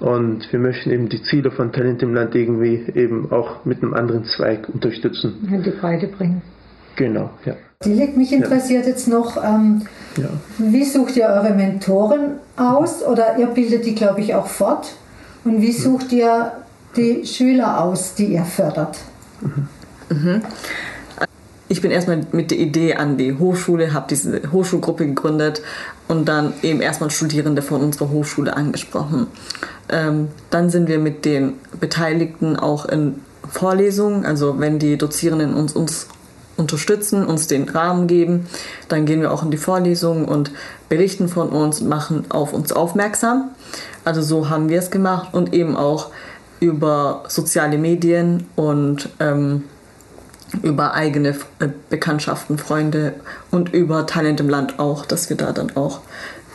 und 0.00 0.52
wir 0.52 0.58
möchten 0.58 0.90
eben 0.90 1.08
die 1.08 1.22
Ziele 1.22 1.50
von 1.50 1.72
Talent 1.72 2.02
im 2.02 2.14
Land 2.14 2.34
irgendwie 2.34 2.84
eben 2.94 3.30
auch 3.30 3.64
mit 3.64 3.82
einem 3.82 3.94
anderen 3.94 4.24
Zweig 4.24 4.68
unterstützen. 4.68 5.48
In 5.50 5.62
die 5.62 5.70
Breite 5.70 6.08
bringen. 6.08 6.42
Genau, 6.96 7.30
ja. 7.44 7.54
Dilek, 7.84 8.16
mich 8.16 8.32
interessiert 8.32 8.84
ja. 8.84 8.90
jetzt 8.90 9.08
noch, 9.08 9.36
ähm, 9.42 9.82
ja. 10.16 10.28
wie 10.58 10.84
sucht 10.84 11.16
ihr 11.16 11.26
eure 11.26 11.52
Mentoren 11.52 12.36
aus? 12.56 13.02
Oder 13.02 13.38
ihr 13.38 13.48
bildet 13.48 13.84
die, 13.84 13.94
glaube 13.94 14.20
ich, 14.20 14.34
auch 14.34 14.46
fort. 14.46 14.94
Und 15.44 15.60
wie 15.60 15.72
sucht 15.72 16.12
ihr 16.12 16.52
die 16.96 17.26
Schüler 17.26 17.82
aus, 17.82 18.14
die 18.14 18.26
ihr 18.26 18.44
fördert? 18.44 18.98
Mhm. 19.40 19.68
Mhm 20.08 20.42
ich 21.74 21.82
bin 21.82 21.90
erstmal 21.90 22.20
mit 22.30 22.52
der 22.52 22.58
Idee 22.58 22.94
an 22.94 23.16
die 23.16 23.36
Hochschule, 23.36 23.92
habe 23.92 24.06
diese 24.08 24.42
Hochschulgruppe 24.52 25.06
gegründet 25.06 25.60
und 26.06 26.28
dann 26.28 26.52
eben 26.62 26.80
erstmal 26.80 27.10
Studierende 27.10 27.62
von 27.62 27.80
unserer 27.80 28.10
Hochschule 28.10 28.56
angesprochen. 28.56 29.26
Ähm, 29.88 30.28
dann 30.50 30.70
sind 30.70 30.86
wir 30.86 31.00
mit 31.00 31.24
den 31.24 31.54
Beteiligten 31.80 32.56
auch 32.56 32.86
in 32.86 33.16
Vorlesungen, 33.50 34.24
also 34.24 34.60
wenn 34.60 34.78
die 34.78 34.96
Dozierenden 34.96 35.52
uns, 35.52 35.72
uns 35.72 36.06
unterstützen, 36.56 37.26
uns 37.26 37.48
den 37.48 37.68
Rahmen 37.68 38.06
geben, 38.06 38.46
dann 38.86 39.04
gehen 39.04 39.20
wir 39.20 39.32
auch 39.32 39.42
in 39.42 39.50
die 39.50 39.56
Vorlesungen 39.56 40.26
und 40.26 40.52
berichten 40.88 41.26
von 41.26 41.48
uns, 41.48 41.80
machen 41.80 42.30
auf 42.30 42.52
uns 42.52 42.70
aufmerksam. 42.70 43.50
Also 44.04 44.22
so 44.22 44.48
haben 44.48 44.68
wir 44.68 44.78
es 44.78 44.92
gemacht 44.92 45.34
und 45.34 45.52
eben 45.52 45.76
auch 45.76 46.10
über 46.60 47.24
soziale 47.26 47.78
Medien 47.78 48.46
und 48.54 49.08
ähm, 49.18 49.64
über 50.62 50.94
eigene 50.94 51.30
äh, 51.58 51.68
Bekanntschaften, 51.90 52.58
Freunde 52.58 53.14
und 53.50 53.72
über 53.72 54.06
Talent 54.06 54.40
im 54.40 54.48
Land 54.48 54.78
auch, 54.78 55.06
dass 55.06 55.30
wir 55.30 55.36
da 55.36 55.52
dann 55.52 55.76
auch 55.76 56.00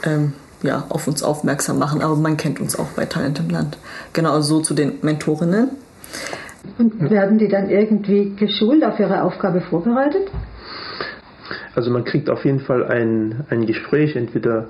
ähm, 0.03 0.33
ja, 0.61 0.85
auf 0.89 1.07
uns 1.07 1.23
aufmerksam 1.23 1.79
machen. 1.79 2.01
Aber 2.01 2.15
man 2.15 2.37
kennt 2.37 2.59
uns 2.59 2.77
auch 2.77 2.89
bei 2.95 3.05
Talent 3.05 3.39
im 3.39 3.49
Land. 3.49 3.77
Genau 4.13 4.41
so 4.41 4.61
zu 4.61 4.73
den 4.73 4.93
Mentorinnen. 5.01 5.69
Und 6.77 7.09
werden 7.09 7.37
die 7.37 7.47
dann 7.47 7.69
irgendwie 7.69 8.35
geschult, 8.35 8.83
auf 8.83 8.99
ihre 8.99 9.23
Aufgabe 9.23 9.61
vorbereitet? 9.61 10.29
Also 11.75 11.91
man 11.91 12.03
kriegt 12.03 12.29
auf 12.29 12.43
jeden 12.45 12.59
Fall 12.59 12.85
ein, 12.85 13.45
ein 13.49 13.65
Gespräch, 13.65 14.15
entweder 14.15 14.67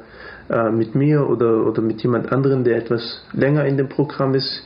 äh, 0.50 0.70
mit 0.70 0.96
mir 0.96 1.28
oder, 1.28 1.66
oder 1.66 1.82
mit 1.82 2.02
jemand 2.02 2.32
anderem, 2.32 2.64
der 2.64 2.78
etwas 2.78 3.22
länger 3.34 3.66
in 3.66 3.78
dem 3.78 3.90
Programm 3.90 4.36
ist. 4.36 4.64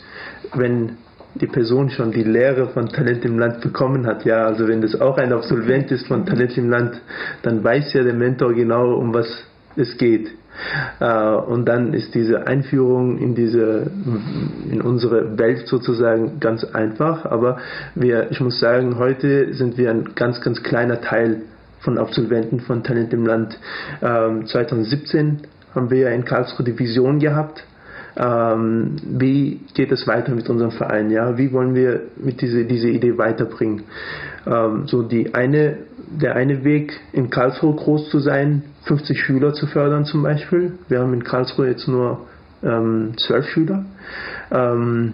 Wenn 0.53 0.97
die 1.35 1.47
Person 1.47 1.89
schon 1.89 2.11
die 2.11 2.23
Lehre 2.23 2.67
von 2.67 2.89
Talent 2.89 3.25
im 3.25 3.39
Land 3.39 3.61
bekommen 3.61 4.05
hat. 4.05 4.25
Ja, 4.25 4.45
also 4.45 4.67
wenn 4.67 4.81
das 4.81 4.99
auch 4.99 5.17
ein 5.17 5.33
Absolvent 5.33 5.91
ist 5.91 6.07
von 6.07 6.25
Talent 6.25 6.57
im 6.57 6.69
Land, 6.69 7.01
dann 7.41 7.63
weiß 7.63 7.93
ja 7.93 8.03
der 8.03 8.13
Mentor 8.13 8.53
genau, 8.53 8.93
um 8.93 9.13
was 9.13 9.27
es 9.75 9.97
geht. 9.97 10.29
Äh, 10.99 11.35
und 11.35 11.65
dann 11.65 11.93
ist 11.93 12.13
diese 12.13 12.45
Einführung 12.45 13.17
in 13.17 13.33
diese, 13.33 13.87
in 14.69 14.81
unsere 14.81 15.37
Welt 15.37 15.67
sozusagen 15.67 16.39
ganz 16.39 16.63
einfach. 16.63 17.25
Aber 17.25 17.57
wir, 17.95 18.29
ich 18.31 18.39
muss 18.39 18.59
sagen, 18.59 18.97
heute 18.97 19.53
sind 19.53 19.77
wir 19.77 19.89
ein 19.89 20.09
ganz, 20.15 20.41
ganz 20.41 20.61
kleiner 20.61 21.01
Teil 21.01 21.41
von 21.79 21.97
Absolventen 21.97 22.59
von 22.61 22.83
Talent 22.83 23.11
im 23.13 23.25
Land. 23.25 23.57
2017 23.99 25.19
ähm, 25.19 25.37
haben 25.73 25.89
wir 25.89 25.97
ja 25.97 26.09
in 26.09 26.23
Karlsruhe 26.23 26.65
die 26.65 26.77
Vision 26.77 27.19
gehabt 27.19 27.65
ähm, 28.15 28.95
wie 29.03 29.61
geht 29.73 29.91
es 29.91 30.07
weiter 30.07 30.33
mit 30.33 30.49
unserem 30.49 30.71
Verein, 30.71 31.09
ja, 31.09 31.37
wie 31.37 31.51
wollen 31.51 31.75
wir 31.75 32.01
mit 32.17 32.41
diese, 32.41 32.65
diese 32.65 32.89
Idee 32.89 33.17
weiterbringen. 33.17 33.83
Ähm, 34.45 34.87
so 34.87 35.03
die 35.03 35.33
eine, 35.33 35.77
der 36.09 36.35
eine 36.35 36.63
Weg 36.63 36.99
in 37.11 37.29
Karlsruhe 37.29 37.75
groß 37.75 38.09
zu 38.09 38.19
sein, 38.19 38.63
50 38.83 39.19
Schüler 39.19 39.53
zu 39.53 39.67
fördern 39.67 40.05
zum 40.05 40.23
Beispiel. 40.23 40.73
Wir 40.89 40.99
haben 40.99 41.13
in 41.13 41.23
Karlsruhe 41.23 41.67
jetzt 41.67 41.87
nur 41.87 42.27
ähm, 42.61 43.13
12 43.17 43.47
Schüler, 43.47 43.85
ähm, 44.51 45.13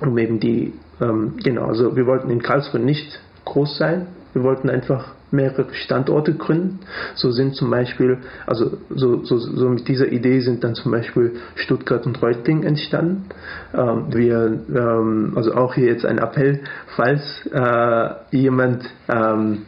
um 0.00 0.18
eben 0.18 0.40
die, 0.40 0.74
ähm, 1.00 1.34
genau, 1.42 1.66
also 1.66 1.96
wir 1.96 2.06
wollten 2.06 2.30
in 2.30 2.42
Karlsruhe 2.42 2.80
nicht 2.80 3.20
groß 3.44 3.78
sein, 3.78 4.06
wir 4.34 4.42
wollten 4.42 4.68
einfach 4.70 5.12
mehrere 5.30 5.66
Standorte 5.72 6.34
gründen. 6.34 6.80
So 7.14 7.30
sind 7.30 7.54
zum 7.54 7.70
Beispiel, 7.70 8.18
also 8.46 8.78
so, 8.90 9.24
so, 9.24 9.38
so 9.38 9.68
mit 9.68 9.88
dieser 9.88 10.10
Idee 10.10 10.40
sind 10.40 10.64
dann 10.64 10.74
zum 10.74 10.92
Beispiel 10.92 11.36
Stuttgart 11.54 12.06
und 12.06 12.20
Reutlingen 12.22 12.64
entstanden. 12.64 13.26
Ähm, 13.74 14.06
wir, 14.10 14.60
ähm, 14.74 15.32
also 15.36 15.54
auch 15.54 15.74
hier 15.74 15.86
jetzt 15.86 16.06
ein 16.06 16.18
Appell, 16.18 16.60
falls 16.96 17.46
äh, 17.52 18.36
jemand 18.36 18.84
ähm, 19.08 19.62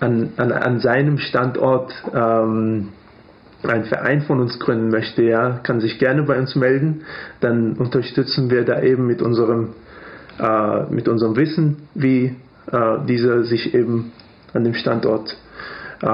an, 0.00 0.32
an, 0.36 0.52
an 0.52 0.80
seinem 0.80 1.18
Standort 1.18 1.92
ähm, 2.14 2.88
ein 3.62 3.84
Verein 3.84 4.22
von 4.22 4.40
uns 4.40 4.58
gründen 4.58 4.90
möchte, 4.90 5.22
ja, 5.22 5.60
kann 5.62 5.80
sich 5.80 5.98
gerne 5.98 6.22
bei 6.22 6.38
uns 6.38 6.54
melden. 6.54 7.02
Dann 7.40 7.72
unterstützen 7.74 8.50
wir 8.50 8.64
da 8.64 8.82
eben 8.82 9.06
mit 9.06 9.22
unserem, 9.22 9.70
äh, 10.38 10.82
mit 10.90 11.08
unserem 11.08 11.36
Wissen, 11.36 11.88
wie 11.94 12.36
dieser 13.06 13.44
sich 13.44 13.74
eben 13.74 14.12
an 14.52 14.64
dem 14.64 14.74
Standort 14.74 15.36
äh, 16.02 16.06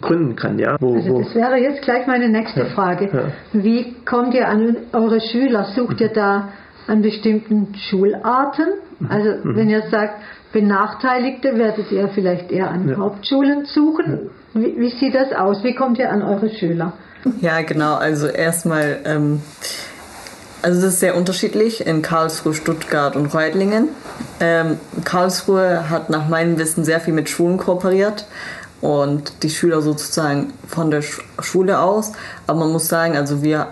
gründen 0.00 0.36
kann. 0.36 0.58
Ja? 0.58 0.76
Wo, 0.80 0.94
also 0.94 1.22
das 1.22 1.34
wäre 1.34 1.56
jetzt 1.56 1.82
gleich 1.82 2.06
meine 2.06 2.28
nächste 2.28 2.60
ja, 2.60 2.66
Frage. 2.66 3.10
Ja. 3.12 3.32
Wie 3.52 3.94
kommt 4.04 4.34
ihr 4.34 4.48
an 4.48 4.76
eure 4.92 5.20
Schüler? 5.20 5.66
Sucht 5.74 6.00
ihr 6.00 6.08
da 6.08 6.50
an 6.86 7.02
bestimmten 7.02 7.74
Schularten? 7.74 8.66
Mhm. 8.98 9.10
Also 9.10 9.30
mhm. 9.30 9.56
wenn 9.56 9.70
ihr 9.70 9.82
sagt, 9.90 10.14
Benachteiligte, 10.52 11.56
werdet 11.58 11.92
ihr 11.92 12.08
vielleicht 12.08 12.50
eher 12.50 12.70
an 12.70 12.88
ja. 12.88 12.96
Hauptschulen 12.96 13.66
suchen? 13.66 14.30
Wie, 14.52 14.76
wie, 14.78 14.90
sieht 14.90 15.14
das 15.14 15.32
aus? 15.32 15.62
Wie 15.62 15.74
kommt 15.74 15.98
ihr 15.98 16.10
an 16.10 16.22
eure 16.22 16.50
Schüler? 16.50 16.94
Ja, 17.40 17.62
genau. 17.62 17.94
Also 17.94 18.26
erstmal 18.26 18.98
ähm, 19.04 19.42
Also 20.62 20.82
das 20.82 20.94
ist 20.94 21.00
sehr 21.00 21.16
unterschiedlich 21.16 21.86
in 21.86 22.02
Karlsruhe, 22.02 22.52
Stuttgart 22.52 23.16
und 23.16 23.32
Reutlingen. 23.32 23.88
Ähm, 24.40 24.78
Karlsruhe 25.04 25.88
hat 25.88 26.10
nach 26.10 26.28
meinem 26.28 26.58
Wissen 26.58 26.84
sehr 26.84 27.00
viel 27.00 27.14
mit 27.14 27.30
Schulen 27.30 27.56
kooperiert 27.56 28.26
und 28.82 29.42
die 29.42 29.48
Schüler 29.48 29.80
sozusagen 29.80 30.52
von 30.68 30.90
der 30.90 31.02
Schule 31.40 31.80
aus. 31.80 32.12
Aber 32.46 32.60
man 32.60 32.72
muss 32.72 32.88
sagen, 32.88 33.16
also 33.16 33.42
wir 33.42 33.68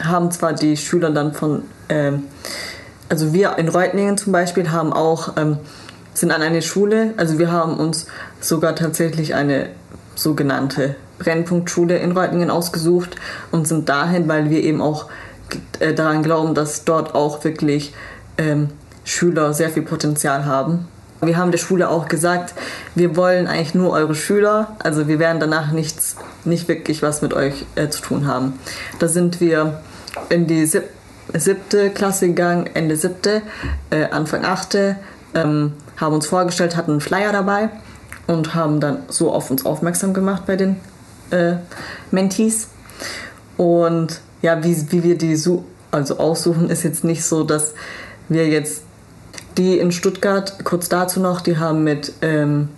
haben 0.00 0.30
zwar 0.30 0.52
die 0.52 0.76
Schüler 0.76 1.10
dann 1.10 1.32
von, 1.32 1.64
ähm, 1.88 2.24
also 3.08 3.32
wir 3.32 3.58
in 3.58 3.68
Reutlingen 3.68 4.16
zum 4.16 4.32
Beispiel 4.32 4.70
haben 4.70 4.92
auch, 4.92 5.36
ähm, 5.36 5.58
sind 6.14 6.30
an 6.30 6.42
eine 6.42 6.62
Schule, 6.62 7.14
also 7.16 7.38
wir 7.38 7.50
haben 7.50 7.78
uns 7.78 8.06
sogar 8.40 8.76
tatsächlich 8.76 9.34
eine 9.34 9.70
sogenannte 10.14 10.96
Brennpunktschule 11.18 11.98
in 11.98 12.12
Reutlingen 12.12 12.50
ausgesucht 12.50 13.16
und 13.50 13.66
sind 13.66 13.88
dahin, 13.88 14.28
weil 14.28 14.50
wir 14.50 14.62
eben 14.62 14.80
auch 14.80 15.06
äh, 15.78 15.94
daran 15.94 16.22
glauben, 16.22 16.54
dass 16.54 16.84
dort 16.84 17.14
auch 17.14 17.44
wirklich 17.44 17.94
ähm, 18.36 18.70
Schüler 19.04 19.54
sehr 19.54 19.70
viel 19.70 19.82
Potenzial 19.82 20.44
haben. 20.44 20.88
Wir 21.20 21.36
haben 21.36 21.50
der 21.50 21.58
Schule 21.58 21.88
auch 21.88 22.06
gesagt, 22.08 22.54
wir 22.94 23.16
wollen 23.16 23.48
eigentlich 23.48 23.74
nur 23.74 23.90
eure 23.90 24.14
Schüler, 24.14 24.76
also 24.78 25.08
wir 25.08 25.18
werden 25.18 25.40
danach 25.40 25.72
nichts, 25.72 26.16
nicht 26.44 26.68
wirklich 26.68 27.02
was 27.02 27.22
mit 27.22 27.34
euch 27.34 27.64
äh, 27.74 27.88
zu 27.88 28.02
tun 28.02 28.26
haben. 28.26 28.58
Da 29.00 29.08
sind 29.08 29.40
wir 29.40 29.80
in 30.28 30.46
die 30.46 30.66
sieb 30.66 30.84
siebte 31.34 31.90
Klasse 31.90 32.28
gegangen, 32.28 32.70
Ende 32.72 32.96
siebte, 32.96 33.42
äh, 33.90 34.04
Anfang 34.04 34.46
achte, 34.46 34.96
ähm, 35.34 35.74
haben 35.98 36.14
uns 36.14 36.26
vorgestellt, 36.26 36.74
hatten 36.74 36.92
einen 36.92 37.00
Flyer 37.00 37.32
dabei 37.32 37.68
und 38.26 38.54
haben 38.54 38.80
dann 38.80 39.00
so 39.08 39.32
auf 39.32 39.50
uns 39.50 39.66
aufmerksam 39.66 40.14
gemacht 40.14 40.44
bei 40.46 40.56
den 40.56 40.76
äh, 41.30 41.56
Mentees. 42.10 42.68
Und 43.58 44.20
ja, 44.42 44.62
wie, 44.62 44.76
wie 44.90 45.02
wir 45.02 45.18
die 45.18 45.36
also 45.90 46.18
aussuchen, 46.18 46.70
ist 46.70 46.82
jetzt 46.82 47.04
nicht 47.04 47.24
so, 47.24 47.44
dass 47.44 47.74
wir 48.28 48.46
jetzt 48.46 48.82
die 49.56 49.78
in 49.78 49.90
Stuttgart, 49.90 50.64
kurz 50.64 50.88
dazu 50.88 51.20
noch, 51.20 51.40
die 51.40 51.58
haben 51.58 51.82
mit, 51.82 52.12
ähm, 52.22 52.68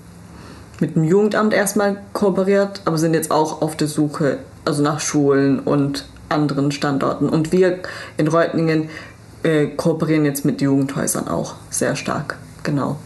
mit 0.81 0.97
dem 0.97 1.05
Jugendamt 1.05 1.53
erstmal 1.53 2.01
kooperiert, 2.13 2.81
aber 2.85 2.97
sind 2.99 3.15
jetzt 3.15 3.31
auch 3.31 3.61
auf 3.63 3.77
der 3.77 3.89
Suche 3.89 4.39
also 4.65 4.83
nach 4.83 5.01
Schulen 5.01 5.61
und 5.61 6.07
anderen 6.29 6.73
Standorten. 6.73 7.29
Und 7.29 7.53
wir 7.53 7.81
in 8.17 8.29
Reutlingen 8.29 8.89
äh, 9.43 9.67
kooperieren 9.67 10.25
jetzt 10.25 10.45
mit 10.45 10.61
Jugendhäusern 10.61 11.29
auch 11.29 11.55
sehr 11.71 11.97
stark, 11.97 12.39
genau. 12.63 12.99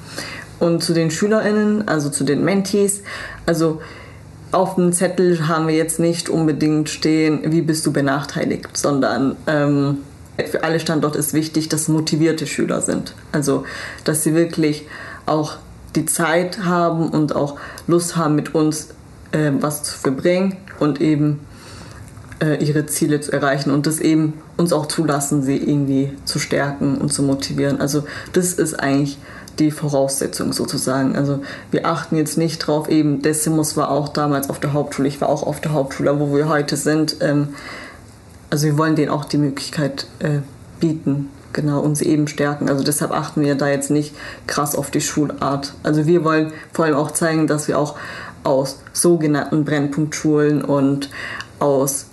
Und 0.61 0.83
zu 0.83 0.95
den 0.95 1.11
SchülerInnen, 1.11 1.89
also 1.89 2.11
zu 2.11 2.25
den 2.25 2.45
Mentees, 2.45 3.03
also 3.47 3.81
auf 4.55 4.77
dem 4.77 4.93
Zettel 4.93 5.49
haben 5.49 5.67
wir 5.69 5.75
jetzt 5.75 5.99
nicht 5.99 6.29
unbedingt 6.29 6.89
stehen, 6.89 7.41
wie 7.53 7.61
bist 7.61 7.85
du 7.87 7.93
benachteiligt, 7.93 8.77
sondern 8.77 9.37
ähm, 9.47 9.99
für 10.51 10.65
alle 10.65 10.81
Standorte 10.81 11.19
ist 11.19 11.35
wichtig, 11.35 11.69
dass 11.69 11.89
motivierte 11.89 12.47
Schüler 12.47 12.81
sind. 12.81 13.15
Also, 13.33 13.65
dass 14.05 14.23
sie 14.23 14.35
wirklich 14.35 14.87
auch 15.27 15.57
die 15.97 16.07
Zeit 16.07 16.65
haben 16.65 17.09
und 17.09 17.35
auch 17.35 17.57
Lust 17.87 18.17
haben, 18.17 18.35
mit 18.35 18.55
uns 18.55 18.89
äh, 19.33 19.51
was 19.61 19.83
zu 19.83 19.99
verbringen 19.99 20.57
und 20.79 21.01
eben 21.01 21.41
äh, 22.43 22.65
ihre 22.65 22.87
Ziele 22.87 23.21
zu 23.21 23.33
erreichen 23.33 23.71
und 23.71 23.87
das 23.87 24.01
eben 24.01 24.35
uns 24.57 24.73
auch 24.73 24.87
zulassen, 24.87 25.43
sie 25.43 25.57
irgendwie 25.57 26.13
zu 26.25 26.39
stärken 26.39 26.99
und 26.99 27.13
zu 27.13 27.23
motivieren. 27.23 27.81
Also, 27.81 28.05
das 28.33 28.53
ist 28.55 28.75
eigentlich 28.75 29.19
die 29.59 29.71
Voraussetzung 29.71 30.53
sozusagen. 30.53 31.17
Also 31.17 31.43
wir 31.71 31.87
achten 31.87 32.17
jetzt 32.17 32.39
nicht 32.39 32.59
drauf, 32.59 32.89
eben 32.89 33.23
Decimus 33.23 33.77
war 33.77 33.91
auch 33.91 34.09
damals 34.09 34.51
auf 34.51 34.61
der 34.61 34.73
Hauptschule, 34.73 35.09
ich 35.09 35.21
war 35.21 35.29
auch 35.29 35.43
auf 35.45 35.61
der 35.61 35.73
Hauptschule, 35.73 36.19
wo 36.21 36.35
wir 36.35 36.49
heute 36.49 36.77
sind. 36.77 37.17
Ähm, 37.21 37.55
also 38.51 38.67
wir 38.67 38.79
wollen 38.79 38.97
denen 38.97 39.11
auch 39.11 39.25
die 39.25 39.39
Möglichkeit 39.39 40.07
äh, 40.21 40.39
bieten, 40.81 41.31
genau, 41.53 41.81
und 41.81 41.97
sie 41.97 42.07
eben 42.07 42.29
stärken. 42.29 42.69
Also 42.69 42.85
deshalb 42.85 43.13
achten 43.13 43.43
wir 43.43 43.55
da 43.55 43.69
jetzt 43.69 43.91
nicht 43.91 44.15
krass 44.47 44.75
auf 44.77 44.91
die 44.91 45.01
Schulart. 45.01 45.75
Also 45.83 46.07
wir 46.07 46.25
wollen 46.25 46.53
vor 46.73 46.85
allem 46.85 46.97
auch 46.97 47.11
zeigen, 47.11 47.47
dass 47.47 47.69
wir 47.69 47.79
auch 47.79 47.97
aus 48.45 48.81
sogenannten 48.93 49.65
Brennpunktschulen 49.65 50.63
und 50.63 51.11
aus 51.59 52.07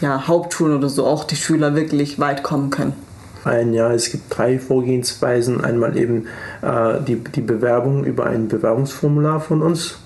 ja, 0.00 0.26
Hauptschulen 0.26 0.76
oder 0.76 0.88
so 0.88 1.06
auch 1.06 1.24
die 1.24 1.36
Schüler 1.36 1.74
wirklich 1.74 2.18
weit 2.18 2.42
kommen 2.42 2.70
können 2.70 3.05
ein, 3.46 3.72
ja, 3.72 3.92
es 3.92 4.10
gibt 4.10 4.24
drei 4.36 4.58
Vorgehensweisen. 4.58 5.62
Einmal 5.62 5.96
eben 5.96 6.26
äh, 6.62 7.00
die, 7.06 7.16
die 7.16 7.40
Bewerbung 7.40 8.04
über 8.04 8.26
ein 8.26 8.48
Bewerbungsformular 8.48 9.40
von 9.40 9.62
uns. 9.62 9.98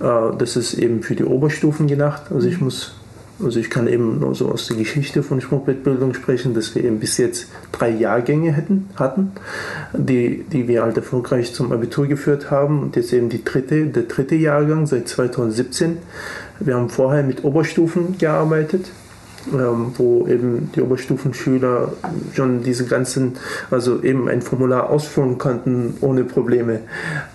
Äh, 0.00 0.36
das 0.36 0.56
ist 0.56 0.74
eben 0.74 1.02
für 1.02 1.14
die 1.14 1.24
Oberstufen 1.24 1.86
gedacht. 1.86 2.32
Also 2.32 2.48
ich 2.48 2.60
muss 2.60 2.94
also 3.42 3.60
ich 3.60 3.70
kann 3.70 3.86
eben 3.86 4.18
nur 4.18 4.34
so 4.34 4.50
aus 4.50 4.66
der 4.66 4.76
Geschichte 4.76 5.22
von 5.22 5.40
Sprungbettbildung 5.40 6.12
sprechen, 6.14 6.54
dass 6.54 6.74
wir 6.74 6.82
eben 6.82 6.98
bis 6.98 7.18
jetzt 7.18 7.46
drei 7.70 7.88
Jahrgänge 7.88 8.52
hätten, 8.52 8.88
hatten, 8.96 9.30
die, 9.92 10.44
die 10.52 10.66
wir 10.66 10.82
halt 10.82 10.96
erfolgreich 10.96 11.54
zum 11.54 11.70
Abitur 11.70 12.08
geführt 12.08 12.50
haben. 12.50 12.82
Und 12.82 12.96
jetzt 12.96 13.12
eben 13.12 13.28
die 13.28 13.44
dritte, 13.44 13.86
der 13.86 14.04
dritte 14.04 14.34
Jahrgang 14.34 14.86
seit 14.86 15.08
2017. 15.08 15.98
Wir 16.58 16.74
haben 16.74 16.88
vorher 16.88 17.22
mit 17.22 17.44
Oberstufen 17.44 18.18
gearbeitet 18.18 18.86
ähm, 19.52 19.92
wo 19.96 20.26
eben 20.26 20.70
die 20.74 20.82
Oberstufenschüler 20.82 21.92
schon 22.34 22.62
diese 22.62 22.86
ganzen, 22.86 23.36
also 23.70 24.02
eben 24.02 24.28
ein 24.28 24.42
Formular 24.42 24.90
ausfüllen 24.90 25.38
konnten 25.38 25.96
ohne 26.00 26.24
Probleme. 26.24 26.80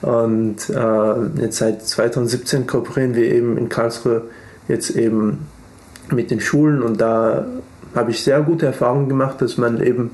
Und 0.02 0.70
äh, 0.70 1.42
jetzt 1.42 1.58
seit 1.58 1.82
2017 1.82 2.68
kooperieren 2.68 3.16
wir 3.16 3.32
eben 3.32 3.58
in 3.58 3.70
Karlsruhe 3.70 4.24
jetzt 4.68 4.92
eben 4.92 5.48
mit 6.12 6.32
den 6.32 6.40
Schulen 6.40 6.82
und 6.82 7.02
da 7.02 7.46
habe 7.96 8.12
ich 8.12 8.24
sehr 8.24 8.42
gute 8.42 8.66
Erfahrungen 8.66 9.08
gemacht, 9.08 9.42
dass 9.42 9.58
man 9.58 9.82
eben 9.82 10.12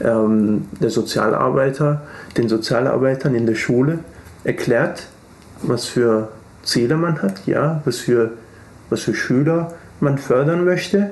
ähm, 0.00 0.66
der 0.80 0.90
Sozialarbeiter, 0.90 2.02
den 2.36 2.48
Sozialarbeitern 2.48 3.34
in 3.34 3.46
der 3.46 3.54
Schule 3.54 4.00
erklärt, 4.44 5.06
was 5.62 5.86
für 5.86 6.28
Ziele 6.62 6.96
man 6.96 7.22
hat, 7.22 7.46
ja, 7.46 7.80
was 7.84 7.98
für, 7.98 8.32
was 8.90 9.02
für 9.02 9.14
Schüler 9.14 9.72
man 10.00 10.18
fördern 10.18 10.64
möchte 10.64 11.10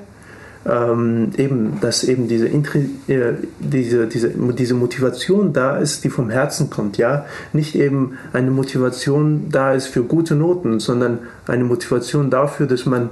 ähm, 0.66 1.31
eben, 1.38 1.81
dass 1.81 2.05
eben 2.05 2.29
diese, 2.29 2.49
äh, 2.49 3.35
diese, 3.59 4.07
diese, 4.07 4.29
diese 4.31 4.75
Motivation 4.75 5.53
da 5.53 5.79
ist, 5.79 6.05
die 6.05 6.11
vom 6.11 6.29
Herzen 6.29 6.68
kommt, 6.68 6.99
ja. 6.99 7.25
Nicht 7.53 7.75
eben 7.75 8.18
eine 8.33 8.51
Motivation 8.51 9.49
da 9.51 9.73
ist 9.73 9.87
für 9.87 10.03
gute 10.03 10.35
Noten, 10.35 10.79
sondern 10.79 11.20
eine 11.46 11.64
Motivation 11.64 12.29
dafür, 12.31 12.66
dass 12.66 12.85
man, 12.85 13.11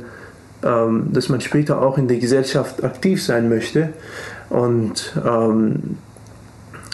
ähm, 0.63 1.09
dass 1.13 1.31
man 1.31 1.41
später 1.41 1.81
auch 1.81 1.97
in 1.97 2.07
der 2.07 2.19
Gesellschaft 2.19 2.85
aktiv 2.85 3.25
sein 3.25 3.49
möchte 3.49 3.95
und, 4.51 5.17
ähm, 5.27 5.97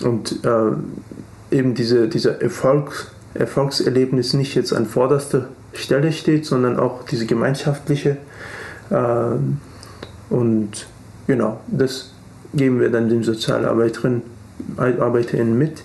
und 0.05 0.45
äh, 0.45 1.57
eben 1.57 1.75
diese, 1.75 2.09
dieser 2.09 2.41
Erfolg, 2.41 3.11
Erfolgserlebnis 3.35 4.35
nicht 4.35 4.55
jetzt 4.55 4.73
an 4.73 4.87
vorderster 4.87 5.49
Stelle 5.73 6.13
steht, 6.13 6.47
sondern 6.47 6.79
auch 6.79 7.05
diese 7.05 7.27
gemeinschaftliche 7.27 8.19
äh, 8.91 8.95
und 10.31 10.87
genau, 11.27 11.61
das 11.67 12.13
geben 12.55 12.81
wir 12.81 12.91
dann 12.91 13.09
den 13.09 13.23
Sozialarbeiterinnen 13.23 14.23
ArbeiterInnen 14.77 15.57
mit. 15.57 15.83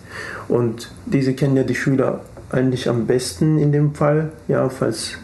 Und 0.47 0.91
diese 1.05 1.33
kennen 1.33 1.55
ja 1.55 1.63
die 1.63 1.75
Schüler 1.75 2.21
eigentlich 2.49 2.89
am 2.89 3.05
besten 3.05 3.57
in 3.59 3.71
dem 3.71 3.93
Fall, 3.93 4.31
ja, 4.47 4.69
falls, 4.69 5.17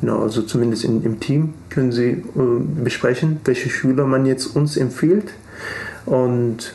genau, 0.00 0.22
also 0.22 0.42
zumindest 0.42 0.84
in, 0.84 1.02
im 1.02 1.20
Team 1.20 1.54
können 1.68 1.92
sie 1.92 2.10
äh, 2.10 2.24
besprechen, 2.82 3.40
welche 3.44 3.68
Schüler 3.68 4.06
man 4.06 4.26
jetzt 4.26 4.46
uns 4.56 4.76
empfiehlt. 4.76 5.32
Und 6.06 6.74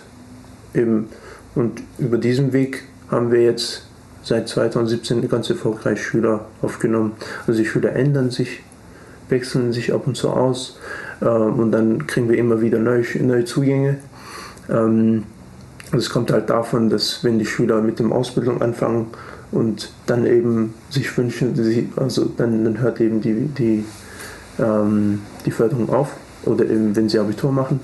eben, 0.74 1.08
und 1.56 1.82
über 1.98 2.18
diesen 2.18 2.54
Weg 2.54 2.84
haben 3.10 3.32
wir 3.32 3.42
jetzt 3.42 3.88
seit 4.24 4.48
2017 4.50 5.28
ganz 5.30 5.50
erfolgreich 5.50 6.04
Schüler 6.04 6.46
aufgenommen. 6.62 7.14
Also 7.48 7.60
die 7.60 7.68
Schüler 7.68 7.94
ändern 7.94 8.30
sich 8.30 8.62
wechseln 9.30 9.74
sich 9.74 9.94
ab 9.94 10.08
und 10.08 10.16
zu 10.16 10.30
aus 10.30 10.78
ähm, 11.22 11.60
und 11.60 11.72
dann 11.72 12.08
kriegen 12.08 12.30
wir 12.30 12.38
immer 12.38 12.62
wieder 12.62 12.80
neue, 12.80 13.04
neue 13.22 13.46
Zugänge. 13.46 13.98
Ähm, 14.70 15.24
das 15.92 16.10
kommt 16.10 16.32
halt 16.32 16.50
davon, 16.50 16.90
dass 16.90 17.24
wenn 17.24 17.40
die 17.40 17.46
Schüler 17.46 17.82
mit 17.82 18.00
dem 18.00 18.12
Ausbildung 18.12 18.62
anfangen 18.62 19.08
und 19.52 19.92
dann 20.06 20.26
eben 20.26 20.74
sich 20.90 21.18
wünschen, 21.18 21.54
also 21.96 22.26
dann, 22.26 22.66
dann 22.66 22.80
hört 22.80 23.00
eben 23.00 23.22
die, 23.22 23.48
die, 23.48 23.86
ähm, 24.60 25.22
die 25.46 25.52
Förderung 25.52 25.90
auf 25.90 26.12
oder 26.44 26.66
eben 26.66 26.96
wenn 26.96 27.10
sie 27.10 27.20
Abitur 27.20 27.52
machen 27.52 27.80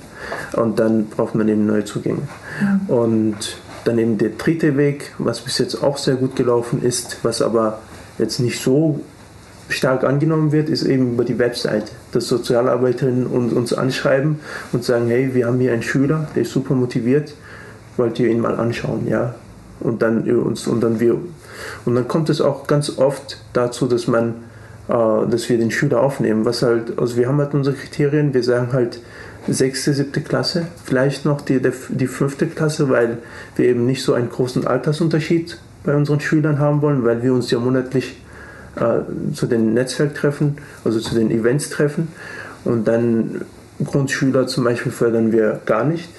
und 0.54 0.80
dann 0.80 1.08
braucht 1.08 1.36
man 1.36 1.48
eben 1.48 1.66
neue 1.66 1.86
Zugänge. 1.86 2.28
Mhm. 2.62 2.90
Und 2.90 3.58
dann 3.86 3.98
eben 3.98 4.18
der 4.18 4.30
dritte 4.30 4.78
Weg, 4.78 5.14
was 5.18 5.42
bis 5.42 5.58
jetzt 5.58 5.82
auch 5.84 5.98
sehr 5.98 6.16
gut 6.16 6.36
gelaufen 6.36 6.82
ist, 6.82 7.18
was 7.24 7.42
aber 7.42 7.80
jetzt 8.18 8.40
nicht 8.40 8.62
so 8.62 9.02
stark 9.70 10.04
angenommen 10.04 10.52
wird, 10.52 10.70
ist 10.70 10.84
eben 10.84 11.14
über 11.14 11.24
die 11.24 11.40
Website, 11.40 11.92
dass 12.12 12.28
Sozialarbeiterinnen 12.28 13.26
uns 13.28 13.74
anschreiben 13.74 14.40
und 14.72 14.84
sagen, 14.84 15.08
hey, 15.08 15.34
wir 15.34 15.48
haben 15.48 15.60
hier 15.60 15.74
einen 15.74 15.84
Schüler, 15.84 16.28
der 16.36 16.44
ist 16.44 16.52
super 16.52 16.76
motiviert, 16.76 17.34
wollt 17.98 18.20
ihr 18.20 18.30
ihn 18.30 18.40
mal 18.40 18.56
anschauen, 18.56 19.08
ja? 19.08 19.36
Und 19.80 20.02
dann 20.02 20.30
uns 20.30 20.68
und 20.68 20.82
dann 20.82 21.00
wir 21.00 21.18
und 21.86 21.96
dann 21.96 22.08
kommt 22.08 22.30
es 22.30 22.42
auch 22.42 22.68
ganz 22.68 22.98
oft 22.98 23.38
dazu, 23.54 23.88
dass 23.88 24.08
man, 24.08 24.36
äh, 24.88 25.28
dass 25.30 25.50
wir 25.50 25.58
den 25.58 25.72
Schüler 25.72 26.02
aufnehmen, 26.02 26.46
was 26.46 26.62
halt, 26.62 26.98
also 27.00 27.18
wir 27.18 27.28
haben 27.28 27.38
halt 27.38 27.54
unsere 27.54 27.76
Kriterien, 27.76 28.34
wir 28.34 28.44
sagen 28.44 28.74
halt, 28.74 29.00
sechste, 29.48 29.94
siebte 29.94 30.22
Klasse, 30.22 30.68
vielleicht 30.86 31.26
noch 31.26 31.42
die, 31.42 31.62
die 31.90 32.08
fünfte 32.08 32.48
Klasse, 32.48 32.90
weil 32.90 33.18
wir 33.58 33.68
eben 33.68 33.86
nicht 33.86 34.04
so 34.04 34.14
einen 34.14 34.30
großen 34.30 34.66
Altersunterschied 34.66 35.58
bei 35.84 35.96
unseren 35.96 36.22
Schülern 36.22 36.60
haben 36.60 36.82
wollen, 36.82 37.04
weil 37.04 37.24
wir 37.24 37.34
uns 37.34 37.52
ja 37.52 37.60
monatlich 37.60 38.23
äh, 38.76 39.34
zu 39.34 39.46
den 39.46 39.74
Netzwerktreffen, 39.74 40.58
also 40.84 41.00
zu 41.00 41.16
den 41.16 41.32
Events 41.32 41.70
treffen. 41.70 42.10
Und 42.64 42.88
dann 42.88 43.42
Grundschüler 43.84 44.48
zum 44.48 44.64
Beispiel 44.64 44.92
fördern 44.92 45.32
wir 45.32 45.62
gar 45.66 45.84
nicht. 45.84 46.10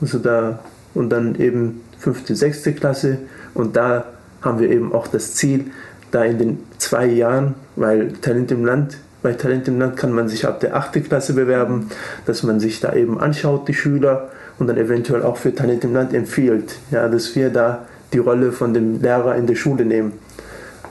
Also 0.00 0.18
da, 0.18 0.60
und 0.94 1.10
dann 1.10 1.34
eben 1.36 1.82
fünfte, 1.98 2.34
sechste 2.34 2.72
Klasse. 2.72 3.18
Und 3.54 3.76
da 3.76 4.04
haben 4.42 4.58
wir 4.58 4.70
eben 4.70 4.92
auch 4.92 5.06
das 5.06 5.34
Ziel, 5.34 5.66
da 6.10 6.24
in 6.24 6.38
den 6.38 6.58
zwei 6.78 7.06
Jahren, 7.06 7.54
weil 7.76 8.12
Talent 8.12 8.50
im 8.50 8.64
Land, 8.64 8.96
bei 9.22 9.32
Talent 9.32 9.68
im 9.68 9.78
Land 9.78 9.96
kann 9.96 10.12
man 10.12 10.28
sich 10.28 10.46
ab 10.46 10.60
der 10.60 10.76
achte 10.76 11.02
Klasse 11.02 11.34
bewerben, 11.34 11.90
dass 12.24 12.42
man 12.42 12.60
sich 12.60 12.80
da 12.80 12.94
eben 12.94 13.20
anschaut, 13.20 13.68
die 13.68 13.74
Schüler, 13.74 14.30
und 14.58 14.66
dann 14.66 14.76
eventuell 14.76 15.22
auch 15.22 15.36
für 15.36 15.54
Talent 15.54 15.84
im 15.84 15.92
Land 15.92 16.12
empfiehlt, 16.14 16.76
ja, 16.90 17.08
dass 17.08 17.36
wir 17.36 17.50
da 17.50 17.86
die 18.12 18.18
Rolle 18.18 18.50
von 18.50 18.74
dem 18.74 19.00
Lehrer 19.00 19.36
in 19.36 19.46
der 19.46 19.54
Schule 19.54 19.84
nehmen 19.84 20.14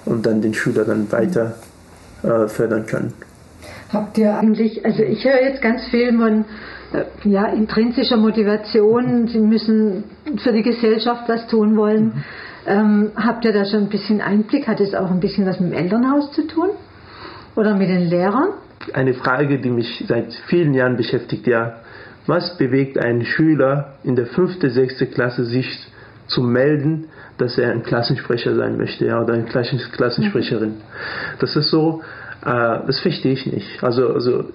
und 0.07 0.25
dann 0.25 0.41
den 0.41 0.53
Schüler 0.53 0.85
dann 0.85 1.11
weiter 1.11 1.55
äh, 2.23 2.47
fördern 2.47 2.85
können. 2.85 3.13
Habt 3.91 4.17
ihr 4.17 4.35
eigentlich, 4.35 4.85
also 4.85 5.03
ich 5.03 5.23
höre 5.23 5.41
jetzt 5.41 5.61
ganz 5.61 5.85
viel 5.87 6.17
von 6.17 6.45
äh, 6.93 7.29
ja, 7.29 7.47
intrinsischer 7.47 8.17
Motivation, 8.17 9.27
Sie 9.27 9.39
müssen 9.39 10.03
für 10.43 10.51
die 10.51 10.63
Gesellschaft 10.63 11.23
was 11.27 11.47
tun 11.47 11.77
wollen. 11.77 12.05
Mhm. 12.05 12.23
Ähm, 12.65 13.11
habt 13.15 13.45
ihr 13.45 13.53
da 13.53 13.63
schon 13.65 13.83
ein 13.83 13.89
bisschen 13.89 14.19
Einblick? 14.19 14.67
Hat 14.67 14.81
es 14.81 14.93
auch 14.93 15.09
ein 15.09 15.21
bisschen 15.21 15.45
was 15.45 15.59
mit 15.59 15.71
dem 15.71 15.77
Elternhaus 15.77 16.31
zu 16.33 16.45
tun? 16.47 16.69
Oder 17.55 17.75
mit 17.75 17.87
den 17.87 18.07
Lehrern? 18.07 18.49
Eine 18.93 19.13
Frage, 19.13 19.59
die 19.59 19.69
mich 19.69 20.03
seit 20.07 20.33
vielen 20.47 20.73
Jahren 20.73 20.97
beschäftigt, 20.97 21.47
ja. 21.47 21.77
Was 22.25 22.57
bewegt 22.57 22.97
einen 22.97 23.23
Schüler 23.23 23.93
in 24.03 24.17
der 24.17 24.25
fünften, 24.25 24.69
sechsten 24.69 25.09
Klasse, 25.11 25.45
sich 25.45 25.87
zu 26.27 26.41
melden, 26.41 27.05
dass 27.37 27.57
er 27.57 27.71
ein 27.71 27.83
Klassensprecher 27.83 28.55
sein 28.55 28.77
möchte, 28.77 29.05
ja, 29.05 29.21
oder 29.21 29.33
eine 29.33 29.45
Klassensprecherin? 29.45 30.75
Das 31.39 31.55
ist 31.55 31.69
so, 31.69 32.01
äh, 32.45 32.79
das 32.85 32.99
verstehe 32.99 33.33
ich 33.33 33.45
nicht. 33.45 33.83
Also, 33.83 34.13
also 34.13 34.45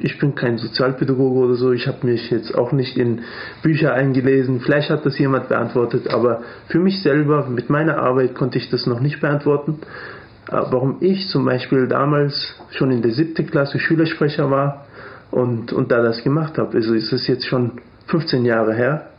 ich 0.00 0.18
bin 0.18 0.34
kein 0.34 0.58
Sozialpädagoge 0.58 1.38
oder 1.40 1.54
so, 1.54 1.72
ich 1.72 1.86
habe 1.88 2.06
mich 2.06 2.30
jetzt 2.30 2.54
auch 2.54 2.72
nicht 2.72 2.96
in 2.96 3.22
Bücher 3.62 3.94
eingelesen, 3.94 4.60
vielleicht 4.60 4.90
hat 4.90 5.04
das 5.04 5.18
jemand 5.18 5.48
beantwortet, 5.48 6.08
aber 6.12 6.42
für 6.68 6.78
mich 6.78 7.02
selber, 7.02 7.46
mit 7.48 7.68
meiner 7.68 7.98
Arbeit 7.98 8.34
konnte 8.34 8.58
ich 8.58 8.70
das 8.70 8.86
noch 8.86 9.00
nicht 9.00 9.20
beantworten. 9.20 9.78
Äh, 10.48 10.52
warum 10.70 10.98
ich 11.00 11.28
zum 11.28 11.44
Beispiel 11.44 11.88
damals 11.88 12.54
schon 12.70 12.90
in 12.90 13.02
der 13.02 13.12
siebten 13.12 13.46
Klasse 13.46 13.78
Schülersprecher 13.78 14.50
war 14.50 14.86
und, 15.30 15.72
und 15.72 15.90
da 15.90 16.02
das 16.02 16.22
gemacht 16.22 16.58
habe. 16.58 16.76
Also 16.76 16.94
ist 16.94 17.12
es 17.12 17.26
jetzt 17.26 17.46
schon 17.46 17.72
15 18.06 18.44
Jahre 18.44 18.74
her 18.74 19.10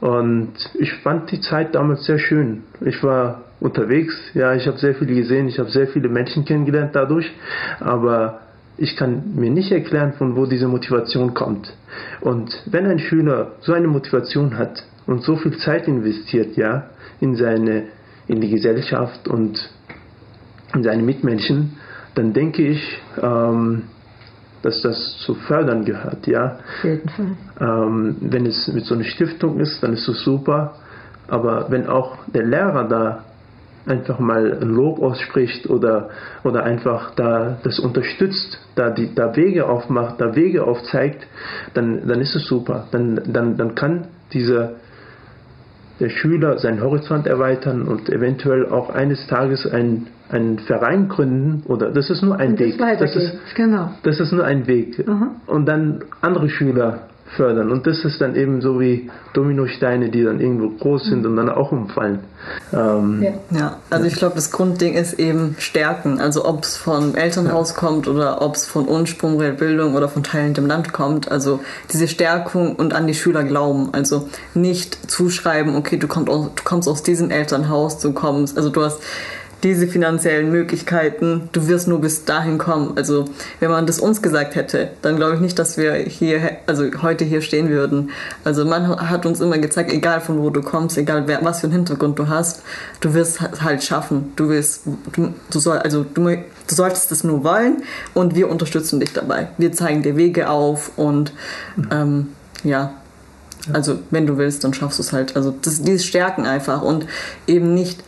und 0.00 0.52
ich 0.78 0.92
fand 0.94 1.30
die 1.30 1.40
Zeit 1.40 1.74
damals 1.74 2.04
sehr 2.04 2.18
schön. 2.18 2.62
Ich 2.80 3.02
war 3.02 3.42
unterwegs, 3.60 4.14
ja, 4.34 4.54
ich 4.54 4.66
habe 4.66 4.78
sehr 4.78 4.94
viel 4.94 5.08
gesehen, 5.08 5.48
ich 5.48 5.58
habe 5.58 5.70
sehr 5.70 5.88
viele 5.88 6.08
Menschen 6.08 6.44
kennengelernt 6.44 6.94
dadurch, 6.94 7.30
aber 7.80 8.40
ich 8.78 8.96
kann 8.96 9.34
mir 9.34 9.50
nicht 9.50 9.70
erklären, 9.70 10.14
von 10.14 10.36
wo 10.36 10.46
diese 10.46 10.66
Motivation 10.66 11.34
kommt. 11.34 11.74
Und 12.22 12.62
wenn 12.64 12.86
ein 12.86 12.98
Schüler 12.98 13.52
so 13.60 13.74
eine 13.74 13.88
Motivation 13.88 14.56
hat 14.56 14.82
und 15.06 15.22
so 15.22 15.36
viel 15.36 15.58
Zeit 15.58 15.86
investiert, 15.86 16.56
ja, 16.56 16.86
in 17.20 17.36
seine, 17.36 17.88
in 18.26 18.40
die 18.40 18.48
Gesellschaft 18.48 19.28
und 19.28 19.70
in 20.74 20.82
seine 20.82 21.02
Mitmenschen, 21.02 21.76
dann 22.14 22.32
denke 22.32 22.62
ich, 22.62 22.98
ähm, 23.22 23.82
dass 24.62 24.82
das 24.82 25.18
zu 25.24 25.34
fördern 25.34 25.84
gehört, 25.84 26.26
ja. 26.26 26.58
Auf 26.78 26.84
jeden 26.84 27.08
Fall. 27.08 27.26
Ähm, 27.60 28.16
wenn 28.20 28.46
es 28.46 28.68
mit 28.68 28.84
so 28.84 28.94
einer 28.94 29.04
Stiftung 29.04 29.58
ist, 29.60 29.82
dann 29.82 29.94
ist 29.94 30.08
es 30.08 30.22
super. 30.22 30.74
Aber 31.28 31.70
wenn 31.70 31.86
auch 31.86 32.18
der 32.26 32.44
Lehrer 32.44 32.88
da 32.88 33.24
einfach 33.86 34.18
mal 34.18 34.58
ein 34.60 34.68
Lob 34.68 35.00
ausspricht 35.00 35.68
oder, 35.68 36.10
oder 36.44 36.64
einfach 36.64 37.14
da 37.14 37.58
das 37.62 37.78
unterstützt, 37.78 38.60
da, 38.74 38.90
die, 38.90 39.14
da 39.14 39.34
Wege 39.36 39.66
aufmacht, 39.66 40.20
da 40.20 40.36
Wege 40.36 40.64
aufzeigt, 40.64 41.26
dann, 41.74 42.06
dann 42.06 42.20
ist 42.20 42.34
es 42.34 42.46
super. 42.46 42.86
Dann, 42.90 43.20
dann, 43.32 43.56
dann 43.56 43.74
kann 43.74 44.08
dieser 44.32 44.72
der 45.98 46.08
Schüler 46.08 46.58
seinen 46.58 46.82
Horizont 46.82 47.26
erweitern 47.26 47.82
und 47.82 48.08
eventuell 48.08 48.66
auch 48.70 48.90
eines 48.90 49.26
Tages 49.26 49.66
einen, 49.66 50.08
einen 50.32 50.58
Verein 50.58 51.08
gründen 51.08 51.62
oder 51.66 51.90
das 51.90 52.10
ist 52.10 52.22
nur 52.22 52.36
ein 52.38 52.58
Weg. 52.58 52.78
Das 52.78 53.16
ist, 53.16 53.32
genau. 53.54 53.90
das 54.02 54.20
ist 54.20 54.32
nur 54.32 54.44
ein 54.44 54.66
Weg. 54.66 55.06
Mhm. 55.06 55.30
Und 55.46 55.66
dann 55.66 56.04
andere 56.20 56.48
Schüler 56.48 57.08
fördern. 57.36 57.70
Und 57.70 57.86
das 57.86 58.04
ist 58.04 58.20
dann 58.20 58.34
eben 58.34 58.60
so 58.60 58.80
wie 58.80 59.10
Dominosteine, 59.34 60.10
die 60.10 60.24
dann 60.24 60.40
irgendwo 60.40 60.70
groß 60.70 61.04
sind 61.06 61.26
und 61.26 61.36
dann 61.36 61.48
auch 61.48 61.70
umfallen. 61.70 62.20
Ähm, 62.72 63.22
ja. 63.22 63.58
ja. 63.58 63.76
also 63.88 64.06
ich 64.06 64.16
glaube, 64.16 64.34
das 64.34 64.50
Grundding 64.50 64.94
ist 64.94 65.18
eben 65.18 65.54
Stärken. 65.58 66.20
Also 66.20 66.44
ob 66.44 66.64
es 66.64 66.76
vom 66.76 67.14
Elternhaus 67.14 67.70
ja. 67.70 67.76
kommt 67.76 68.08
oder 68.08 68.42
ob 68.42 68.56
es 68.56 68.66
von 68.66 68.88
Ursprung 68.88 69.38
der 69.38 69.52
Bildung 69.52 69.94
oder 69.94 70.08
von 70.08 70.22
Teilen 70.22 70.54
im 70.56 70.66
Land 70.66 70.92
kommt. 70.92 71.30
Also 71.30 71.60
diese 71.92 72.08
Stärkung 72.08 72.74
und 72.74 72.94
an 72.94 73.06
die 73.06 73.14
Schüler 73.14 73.44
glauben. 73.44 73.90
Also 73.92 74.28
nicht 74.54 75.10
zuschreiben, 75.10 75.76
okay, 75.76 75.98
du 75.98 76.08
kommst 76.08 76.28
aus, 76.28 76.50
du 76.56 76.62
kommst 76.64 76.88
aus 76.88 77.02
diesem 77.02 77.30
Elternhaus, 77.30 77.98
du 77.98 78.12
kommst, 78.12 78.56
also 78.56 78.70
du 78.70 78.82
hast 78.82 79.00
diese 79.62 79.86
finanziellen 79.86 80.50
Möglichkeiten, 80.50 81.48
du 81.52 81.68
wirst 81.68 81.88
nur 81.88 82.00
bis 82.00 82.24
dahin 82.24 82.58
kommen. 82.58 82.92
Also 82.96 83.26
wenn 83.60 83.70
man 83.70 83.86
das 83.86 84.00
uns 84.00 84.22
gesagt 84.22 84.54
hätte, 84.54 84.90
dann 85.02 85.16
glaube 85.16 85.34
ich 85.34 85.40
nicht, 85.40 85.58
dass 85.58 85.76
wir 85.76 85.94
hier, 85.94 86.58
also 86.66 86.84
heute 87.02 87.24
hier 87.24 87.42
stehen 87.42 87.68
würden. 87.68 88.10
Also 88.44 88.64
man 88.64 88.88
hat 89.08 89.26
uns 89.26 89.40
immer 89.40 89.58
gezeigt, 89.58 89.92
egal 89.92 90.20
von 90.20 90.40
wo 90.40 90.50
du 90.50 90.62
kommst, 90.62 90.96
egal 90.96 91.24
wer, 91.26 91.44
was 91.44 91.60
für 91.60 91.66
einen 91.66 91.74
Hintergrund 91.74 92.18
du 92.18 92.28
hast, 92.28 92.62
du 93.00 93.14
wirst 93.14 93.40
halt 93.40 93.82
schaffen. 93.82 94.32
Du 94.36 94.48
wirst, 94.48 94.82
du, 95.12 95.34
du 95.50 95.58
soll, 95.58 95.78
also 95.78 96.04
du, 96.04 96.24
du 96.24 96.74
solltest 96.74 97.12
es 97.12 97.24
nur 97.24 97.44
wollen 97.44 97.82
und 98.14 98.34
wir 98.34 98.50
unterstützen 98.50 99.00
dich 99.00 99.12
dabei. 99.12 99.48
Wir 99.58 99.72
zeigen 99.72 100.02
dir 100.02 100.16
Wege 100.16 100.48
auf 100.48 100.92
und 100.96 101.32
ähm, 101.90 102.28
ja, 102.64 102.94
also 103.72 103.98
wenn 104.10 104.26
du 104.26 104.38
willst, 104.38 104.64
dann 104.64 104.72
schaffst 104.72 104.98
du 104.98 105.02
es 105.02 105.12
halt. 105.12 105.36
Also 105.36 105.54
das, 105.62 105.82
dieses 105.82 106.04
Stärken 106.04 106.46
einfach 106.46 106.82
und 106.82 107.06
eben 107.46 107.74
nicht 107.74 108.02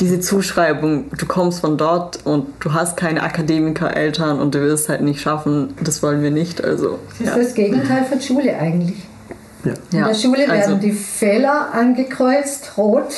diese 0.00 0.20
Zuschreibung, 0.20 1.10
du 1.16 1.26
kommst 1.26 1.60
von 1.60 1.76
dort 1.76 2.24
und 2.24 2.46
du 2.60 2.72
hast 2.72 2.96
keine 2.96 3.22
Akademiker-Eltern 3.22 4.38
und 4.40 4.54
du 4.54 4.60
wirst 4.60 4.88
halt 4.88 5.02
nicht 5.02 5.20
schaffen, 5.20 5.74
das 5.82 6.02
wollen 6.02 6.22
wir 6.22 6.30
nicht. 6.30 6.62
Also, 6.62 6.98
das 7.10 7.20
ist 7.20 7.26
ja. 7.26 7.38
das 7.38 7.54
Gegenteil 7.54 8.04
von 8.04 8.20
Schule 8.20 8.56
eigentlich. 8.56 8.98
Ja. 9.64 9.72
In 9.90 10.06
der 10.06 10.14
Schule 10.14 10.48
werden 10.48 10.60
also, 10.60 10.74
die 10.76 10.92
Fehler 10.92 11.72
angekreuzt, 11.72 12.72
rot. 12.76 13.12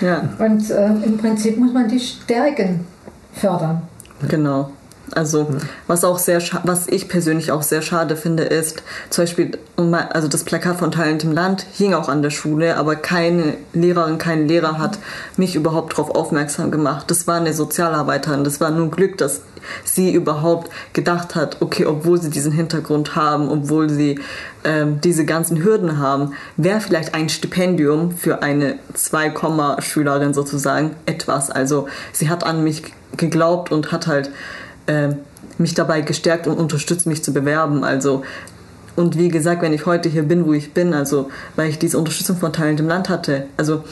Ja. 0.00 0.28
Und 0.38 0.70
äh, 0.70 0.86
im 0.86 1.18
Prinzip 1.18 1.56
muss 1.56 1.72
man 1.72 1.88
die 1.88 2.00
Stärken 2.00 2.86
fördern. 3.32 3.82
Genau. 4.28 4.70
Also 5.12 5.48
was 5.86 6.04
auch 6.04 6.18
sehr 6.18 6.42
was 6.64 6.88
ich 6.88 7.08
persönlich 7.08 7.52
auch 7.52 7.62
sehr 7.62 7.82
schade 7.82 8.16
finde 8.16 8.42
ist 8.42 8.82
zum 9.10 9.22
Beispiel 9.22 9.58
also 9.76 10.28
das 10.28 10.44
Plakat 10.44 10.78
von 10.78 10.90
Talent 10.90 11.24
im 11.24 11.32
Land 11.32 11.66
hing 11.74 11.92
auch 11.94 12.08
an 12.08 12.22
der 12.22 12.30
Schule, 12.30 12.76
aber 12.76 12.96
keine 12.96 13.54
Lehrerin, 13.72 14.18
kein 14.18 14.48
Lehrer 14.48 14.78
hat 14.78 14.98
mich 15.36 15.54
überhaupt 15.54 15.92
darauf 15.92 16.14
aufmerksam 16.14 16.70
gemacht. 16.70 17.10
Das 17.10 17.26
war 17.26 17.36
eine 17.36 17.52
Sozialarbeiterin. 17.52 18.42
Das 18.42 18.60
war 18.60 18.70
nur 18.70 18.90
Glück, 18.90 19.18
dass 19.18 19.42
sie 19.84 20.12
überhaupt 20.12 20.70
gedacht 20.92 21.34
hat, 21.34 21.58
okay, 21.60 21.84
obwohl 21.84 22.20
sie 22.20 22.30
diesen 22.30 22.52
Hintergrund 22.52 23.16
haben, 23.16 23.48
obwohl 23.50 23.90
sie 23.90 24.18
ähm, 24.64 25.00
diese 25.02 25.24
ganzen 25.24 25.62
Hürden 25.62 25.98
haben, 25.98 26.32
wäre 26.56 26.80
vielleicht 26.80 27.14
ein 27.14 27.28
Stipendium 27.28 28.12
für 28.12 28.42
eine 28.42 28.78
2-Schülerin 28.94 30.32
sozusagen 30.32 30.96
etwas. 31.04 31.50
Also 31.50 31.88
sie 32.12 32.30
hat 32.30 32.44
an 32.44 32.64
mich 32.64 32.82
geglaubt 33.16 33.72
und 33.72 33.92
hat 33.92 34.06
halt 34.06 34.30
äh, 34.86 35.08
mich 35.58 35.74
dabei 35.74 36.00
gestärkt 36.00 36.46
und 36.46 36.58
unterstützt, 36.58 37.06
mich 37.06 37.22
zu 37.22 37.32
bewerben. 37.32 37.84
Also 37.84 38.22
und 38.96 39.18
wie 39.18 39.28
gesagt, 39.28 39.60
wenn 39.60 39.74
ich 39.74 39.84
heute 39.84 40.08
hier 40.08 40.22
bin, 40.22 40.46
wo 40.46 40.54
ich 40.54 40.72
bin, 40.72 40.94
also 40.94 41.30
weil 41.54 41.68
ich 41.68 41.78
diese 41.78 41.98
Unterstützung 41.98 42.38
von 42.38 42.52
Teilen 42.52 42.78
im 42.78 42.88
Land 42.88 43.10
hatte, 43.10 43.46
also 43.56 43.84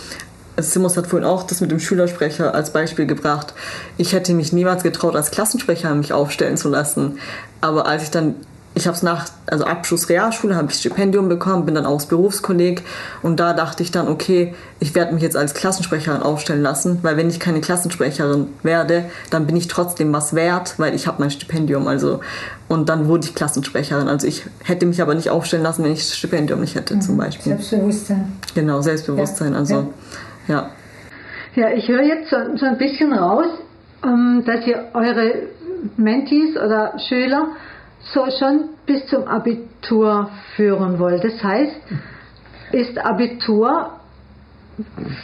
Simos 0.57 0.97
hat 0.97 1.09
vorhin 1.09 1.29
auch 1.29 1.43
das 1.43 1.61
mit 1.61 1.71
dem 1.71 1.81
Schülersprecher 1.81 2.55
als 2.55 2.73
Beispiel 2.73 3.07
gebracht. 3.07 3.55
Ich 3.97 4.13
hätte 4.13 4.35
mich 4.35 4.53
niemals 4.53 4.83
getraut, 4.83 5.17
als 5.17 5.31
Klassensprecher 5.31 5.95
mich 5.95 6.13
aufstellen 6.13 6.57
zu 6.57 6.69
lassen. 6.69 7.19
Aber 7.61 7.87
als 7.87 8.05
ich 8.05 8.11
dann 8.11 8.37
ich 8.77 8.87
habe 8.87 8.97
es 8.97 9.03
nach, 9.03 9.27
also 9.47 9.65
Abschluss 9.65 10.09
Realschule, 10.09 10.57
habe 10.57 10.69
ich 10.71 10.79
Stipendium 10.79 11.29
bekommen, 11.29 11.65
bin 11.65 11.77
dann 11.77 11.87
aufs 11.87 12.07
Berufskolleg 12.07 12.83
und 13.23 13.39
da 13.39 13.53
dachte 13.53 13.85
ich 13.85 13.93
dann, 13.93 14.09
okay, 14.09 14.55
ich 14.81 14.95
werde 14.97 15.15
mich 15.15 15.23
jetzt 15.23 15.37
als 15.37 15.55
Klassensprecherin 15.55 16.23
aufstellen 16.23 16.63
lassen, 16.63 16.99
weil 17.03 17.17
wenn 17.17 17.29
ich 17.29 17.39
keine 17.39 17.61
Klassensprecherin 17.61 18.49
werde, 18.65 19.05
dann 19.31 19.47
bin 19.47 19.57
ich 19.57 19.69
trotzdem 19.69 20.13
was 20.13 20.35
wert, 20.35 20.75
weil 20.79 20.95
ich 20.95 21.07
habe 21.07 21.21
mein 21.21 21.31
Stipendium, 21.31 21.87
also 21.87 22.21
und 22.67 22.89
dann 22.89 23.07
wurde 23.07 23.27
ich 23.27 23.35
Klassensprecherin. 23.35 24.09
Also 24.09 24.27
ich 24.27 24.45
hätte 24.65 24.87
mich 24.87 25.01
aber 25.01 25.15
nicht 25.15 25.31
aufstellen 25.31 25.63
lassen, 25.63 25.85
wenn 25.85 25.93
ich 25.93 26.01
das 26.01 26.17
Stipendium 26.17 26.61
nicht 26.61 26.75
hätte, 26.75 26.97
mhm. 26.97 27.01
zum 27.01 27.17
Beispiel. 27.17 27.53
Selbstbewusstsein. 27.53 28.33
Genau, 28.55 28.81
Selbstbewusstsein, 28.81 29.55
also 29.55 29.93
ja. 30.49 30.71
Ja, 31.55 31.71
ich 31.71 31.87
höre 31.87 32.03
jetzt 32.03 32.31
so, 32.31 32.37
so 32.57 32.67
ein 32.67 32.79
bisschen 32.79 33.13
raus, 33.13 33.47
ähm, 34.05 34.43
dass 34.45 34.67
ihr 34.67 34.89
eure 34.95 35.35
Mentees 35.97 36.57
oder 36.57 36.95
Schüler 37.09 37.49
so 38.13 38.27
schon 38.39 38.71
bis 38.87 39.07
zum 39.07 39.25
Abitur 39.25 40.31
führen 40.57 40.99
wollt. 40.99 41.25
Das 41.25 41.43
heißt, 41.43 41.81
ist 42.73 42.99
Abitur, 42.99 43.91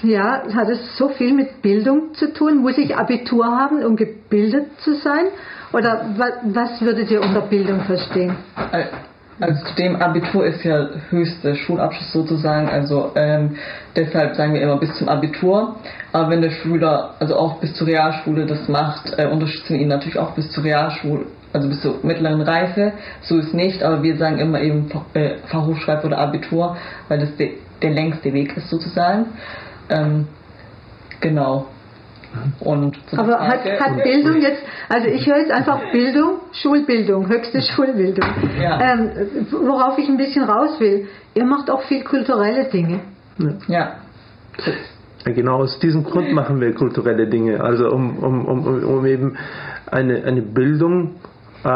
ja, 0.03 0.43
hat 0.55 0.69
es 0.69 0.97
so 0.97 1.09
viel 1.09 1.35
mit 1.35 1.63
Bildung 1.63 2.15
zu 2.15 2.33
tun? 2.33 2.59
Muss 2.59 2.79
ich 2.79 2.97
Abitur 2.97 3.47
haben, 3.47 3.85
um 3.85 3.97
gebildet 3.97 4.81
zu 4.81 4.95
sein? 4.95 5.27
Oder 5.73 6.07
was 6.45 6.81
würdet 6.81 7.11
ihr 7.11 7.21
unter 7.21 7.43
Bildung 7.43 7.81
verstehen? 7.81 8.35
Also 9.41 9.65
zudem 9.67 9.97
Abitur 9.97 10.45
ist 10.45 10.63
ja 10.65 10.89
höchster 11.09 11.55
Schulabschluss 11.55 12.13
sozusagen, 12.13 12.69
also 12.69 13.13
ähm, 13.15 13.57
deshalb 13.97 14.35
sagen 14.35 14.53
wir 14.53 14.61
immer 14.61 14.79
bis 14.79 14.95
zum 14.97 15.09
Abitur. 15.09 15.77
Aber 16.13 16.29
wenn 16.29 16.43
der 16.43 16.51
Schüler 16.51 17.15
also 17.19 17.37
auch 17.37 17.59
bis 17.59 17.73
zur 17.75 17.87
Realschule 17.87 18.45
das 18.45 18.69
macht, 18.69 19.19
äh, 19.19 19.27
unterstützen 19.27 19.77
ihn 19.77 19.89
natürlich 19.89 20.19
auch 20.19 20.33
bis 20.33 20.51
zur 20.51 20.65
Realschule, 20.65 21.25
also 21.53 21.69
bis 21.69 21.81
zur 21.81 21.99
mittleren 22.03 22.41
Reife. 22.41 22.93
So 23.23 23.39
ist 23.39 23.55
nicht, 23.55 23.83
aber 23.83 24.03
wir 24.03 24.17
sagen 24.17 24.39
immer 24.39 24.61
eben 24.61 24.91
äh, 25.15 25.37
Fachhochschreib 25.47 26.05
oder 26.05 26.19
Abitur, 26.19 26.77
weil 27.09 27.19
das 27.19 27.37
de 27.37 27.59
der 27.83 27.91
längste 27.91 28.33
Weg 28.35 28.55
ist 28.59 28.69
sozusagen. 28.69 29.27
Ähm, 29.89 30.27
genau. 31.21 31.67
Und 32.61 32.97
Aber 33.17 33.41
hat, 33.41 33.65
hat 33.65 34.03
Bildung 34.05 34.41
jetzt, 34.41 34.63
also 34.89 35.09
ich 35.09 35.27
höre 35.27 35.39
jetzt 35.39 35.51
einfach 35.51 35.81
Bildung, 35.91 36.41
Schulbildung, 36.53 37.29
höchste 37.29 37.61
Schulbildung. 37.61 38.29
Ja. 38.61 38.81
Ähm, 38.81 39.11
worauf 39.51 39.99
ich 39.99 40.09
ein 40.09 40.17
bisschen 40.17 40.45
raus 40.45 40.79
will, 40.79 41.09
ihr 41.35 41.45
macht 41.45 41.71
auch 41.71 41.83
viel 41.83 42.05
kulturelle 42.05 42.67
Dinge. 42.67 43.01
Ja. 43.67 43.95
ja. 45.27 45.33
Genau 45.33 45.57
aus 45.57 45.79
diesem 45.81 46.05
Grund 46.05 46.33
machen 46.33 46.61
wir 46.61 46.73
kulturelle 46.75 47.27
Dinge, 47.27 47.61
also 47.63 47.91
um, 47.91 48.19
um, 48.19 48.45
um, 48.47 48.85
um 48.85 49.07
eben 49.07 49.37
eine, 49.91 50.23
eine 50.25 50.43
Bildung 50.43 51.17
äh, 51.65 51.69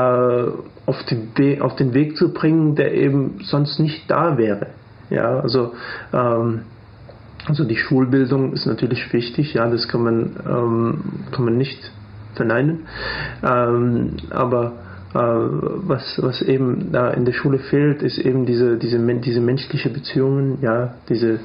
auf, 0.87 0.97
die 1.39 1.61
auf 1.61 1.77
den 1.77 1.95
Weg 1.95 2.17
zu 2.17 2.33
bringen, 2.33 2.75
der 2.75 2.95
eben 2.95 3.41
sonst 3.43 3.79
nicht 3.79 4.11
da 4.11 4.39
wäre. 4.39 4.69
Ja, 5.11 5.41
also 5.41 5.75
ähm, 6.13 6.63
also 7.47 7.65
die 7.65 7.77
Schulbildung 7.77 8.53
ist 8.55 8.67
natürlich 8.67 9.13
wichtig, 9.13 9.55
ja, 9.55 9.69
das 9.69 9.87
kann 9.89 10.03
man, 10.03 10.37
ähm, 10.49 11.05
kann 11.31 11.45
man 11.45 11.59
nicht 11.59 11.79
verneinen. 12.35 12.87
Ähm, 13.43 14.17
aber 14.31 14.73
äh, 15.13 15.19
was, 15.19 16.21
was 16.23 16.41
eben 16.43 16.91
da 16.93 17.11
in 17.11 17.25
der 17.25 17.33
Schule 17.33 17.59
fehlt, 17.59 18.03
ist 18.03 18.19
eben 18.19 18.47
diese, 18.47 18.79
diese, 18.79 18.99
diese 18.99 19.41
menschliche 19.41 19.91
Beziehungen, 19.91 20.59
ja, 20.63 20.95
diese, 21.09 21.39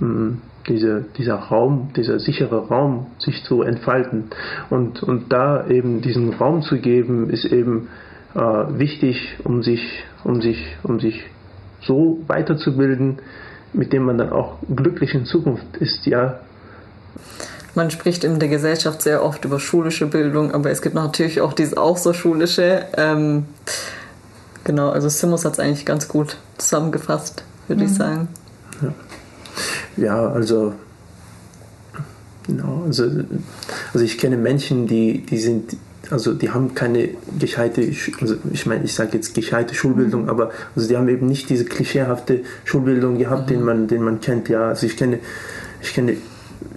mh, 0.00 0.08
mm, 0.08 0.40
diese, 0.68 1.04
dieser 1.16 1.34
Raum, 1.34 1.90
dieser 1.96 2.18
sichere 2.20 2.68
Raum, 2.68 3.06
sich 3.18 3.42
zu 3.44 3.62
entfalten. 3.62 4.24
Und, 4.70 5.02
und 5.02 5.32
da 5.32 5.66
eben 5.66 6.00
diesen 6.00 6.34
Raum 6.34 6.62
zu 6.62 6.78
geben, 6.78 7.30
ist 7.30 7.44
eben 7.44 7.88
äh, 8.34 8.38
wichtig, 8.38 9.38
um 9.44 9.62
sich, 9.62 10.04
um 10.24 10.40
sich, 10.40 10.76
um 10.82 11.00
sich 11.00 11.22
so 11.82 12.18
weiterzubilden, 12.26 13.18
mit 13.72 13.92
dem 13.92 14.04
man 14.04 14.18
dann 14.18 14.30
auch 14.30 14.58
glücklich 14.74 15.14
in 15.14 15.24
Zukunft 15.24 15.76
ist, 15.78 16.06
ja. 16.06 16.40
Man 17.74 17.90
spricht 17.90 18.22
in 18.22 18.38
der 18.38 18.50
Gesellschaft 18.50 19.00
sehr 19.00 19.24
oft 19.24 19.44
über 19.46 19.58
schulische 19.58 20.06
Bildung, 20.06 20.52
aber 20.52 20.70
es 20.70 20.82
gibt 20.82 20.94
natürlich 20.94 21.40
auch 21.40 21.54
diese 21.54 21.78
außerschulische. 21.78 22.84
Ähm, 22.98 23.46
genau, 24.64 24.90
also 24.90 25.08
Simus 25.08 25.46
hat 25.46 25.54
es 25.54 25.58
eigentlich 25.58 25.86
ganz 25.86 26.06
gut 26.06 26.36
zusammengefasst, 26.58 27.44
würde 27.68 27.84
mhm. 27.84 27.88
ich 27.88 27.94
sagen. 27.94 28.28
Ja, 28.82 28.92
ja 29.96 30.28
also 30.28 30.74
Genau, 32.46 32.82
also, 32.86 33.04
also 33.92 34.04
ich 34.04 34.18
kenne 34.18 34.36
Menschen, 34.36 34.86
die, 34.88 35.18
die 35.18 35.38
sind 35.38 35.76
also 36.10 36.34
die 36.34 36.50
haben 36.50 36.74
keine 36.74 37.10
gescheite, 37.38 37.88
also 38.20 38.34
ich 38.52 38.66
meine, 38.66 38.84
ich 38.84 38.92
sage 38.92 39.10
jetzt 39.14 39.34
gescheite 39.34 39.74
Schulbildung, 39.74 40.24
mhm. 40.24 40.28
aber 40.28 40.50
also 40.74 40.88
die 40.88 40.96
haben 40.96 41.08
eben 41.08 41.26
nicht 41.26 41.48
diese 41.48 41.64
klischeehafte 41.64 42.40
Schulbildung 42.64 43.18
gehabt, 43.18 43.46
mhm. 43.46 43.54
den 43.54 43.62
man, 43.62 43.88
den 43.88 44.02
man 44.02 44.20
kennt. 44.20 44.48
Ja, 44.48 44.68
also 44.68 44.84
ich 44.84 44.96
kenne, 44.96 45.20
ich 45.80 45.94
kenne, 45.94 46.16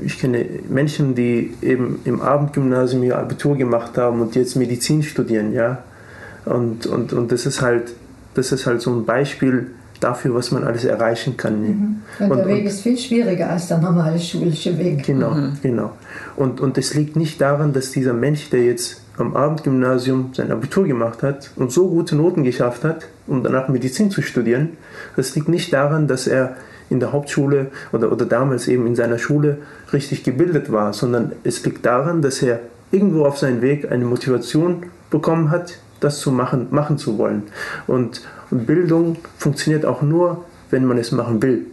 ich 0.04 0.20
kenne 0.20 0.46
Menschen, 0.70 1.16
die 1.16 1.54
eben 1.62 2.00
im 2.06 2.22
Abendgymnasium 2.22 3.04
ihr 3.04 3.18
Abitur 3.18 3.58
gemacht 3.58 3.98
haben 3.98 4.22
und 4.22 4.36
jetzt 4.36 4.56
Medizin 4.56 5.04
studieren, 5.04 5.54
ja. 5.54 5.84
Und, 6.46 6.86
und, 6.86 7.12
und 7.12 7.32
das 7.32 7.48
ist 7.48 7.62
halt, 7.62 7.94
das 8.36 8.52
ist 8.52 8.68
halt 8.68 8.82
so 8.82 8.92
ein 8.92 9.06
Beispiel 9.06 9.72
dafür, 10.06 10.36
was 10.36 10.52
man 10.52 10.64
alles 10.64 10.86
erreichen 10.86 11.36
kann. 11.36 11.62
Mhm. 11.62 11.96
Und, 12.20 12.32
und 12.32 12.38
der 12.38 12.48
Weg 12.48 12.62
und, 12.62 12.68
ist 12.68 12.82
viel 12.82 12.98
schwieriger 12.98 13.50
als 13.50 13.68
der 13.68 13.80
normale 13.80 14.20
schulische 14.20 14.78
Weg. 14.78 15.04
Genau, 15.04 15.32
mhm. 15.32 15.58
genau. 15.62 15.92
Und, 16.36 16.62
und 16.62 16.78
es 16.78 16.94
liegt 16.94 17.16
nicht 17.16 17.42
daran, 17.42 17.74
dass 17.74 17.92
dieser 17.92 18.14
Mensch, 18.14 18.50
der 18.52 18.64
jetzt 18.64 19.02
am 19.18 19.36
Abendgymnasium 19.36 20.32
sein 20.34 20.52
Abitur 20.52 20.86
gemacht 20.86 21.24
hat 21.24 21.52
und 21.56 21.72
so 21.72 21.90
gute 21.90 22.16
Noten 22.16 22.44
geschafft 22.44 22.84
hat, 22.84 23.08
um 23.28 23.44
danach 23.44 23.68
Medizin 23.70 24.12
zu 24.12 24.22
studieren, 24.22 24.78
das 25.16 25.36
liegt 25.36 25.50
nicht 25.50 25.74
daran, 25.74 26.08
dass 26.08 26.28
er 26.28 26.56
in 26.90 27.00
der 27.00 27.12
Hauptschule 27.12 27.72
oder, 27.92 28.12
oder 28.12 28.26
damals 28.26 28.68
eben 28.68 28.86
in 28.86 28.96
seiner 28.96 29.18
Schule 29.18 29.58
richtig 29.92 30.24
gebildet 30.24 30.72
war, 30.72 30.94
sondern 30.94 31.32
es 31.44 31.66
liegt 31.66 31.86
daran, 31.86 32.22
dass 32.22 32.42
er 32.42 32.60
irgendwo 32.92 33.26
auf 33.26 33.38
seinem 33.38 33.62
Weg 33.62 33.92
eine 33.92 34.06
Motivation 34.06 34.84
bekommen 35.10 35.50
hat, 35.50 35.80
das 36.00 36.20
zu 36.20 36.32
machen, 36.32 36.68
machen 36.72 36.98
zu 36.98 37.18
wollen. 37.18 37.44
Und, 37.88 38.22
Bildung 38.52 39.18
funktioniert 39.38 39.86
auch 39.86 40.04
nur, 40.04 40.46
wenn 40.70 40.86
man 40.86 41.00
es 41.00 41.12
machen 41.12 41.42
will. 41.42 41.66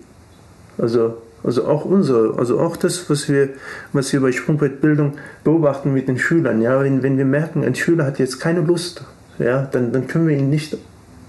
Also 0.78 1.18
also 1.44 1.66
auch 1.66 1.84
unser, 1.84 2.38
also 2.38 2.60
auch 2.60 2.76
das, 2.76 3.08
was 3.10 3.28
wir, 3.28 3.50
was 3.92 4.12
wir 4.12 4.20
bei 4.20 4.32
Sprungbrettbildung 4.32 5.14
beobachten 5.42 5.92
mit 5.92 6.08
den 6.08 6.18
Schülern. 6.18 6.62
Ja, 6.62 6.80
wenn, 6.82 7.02
wenn 7.02 7.18
wir 7.18 7.24
merken, 7.24 7.64
ein 7.64 7.74
Schüler 7.74 8.06
hat 8.06 8.18
jetzt 8.18 8.38
keine 8.38 8.60
Lust, 8.60 9.02
ja, 9.38 9.62
dann, 9.62 9.92
dann 9.92 10.06
können 10.06 10.28
wir 10.28 10.36
ihn 10.36 10.50
nicht 10.50 10.76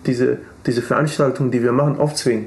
diese, 0.05 0.37
diese 0.67 0.81
Veranstaltung, 0.81 1.49
die 1.49 1.63
wir 1.63 1.71
machen, 1.71 1.97
aufzwingen. 1.97 2.45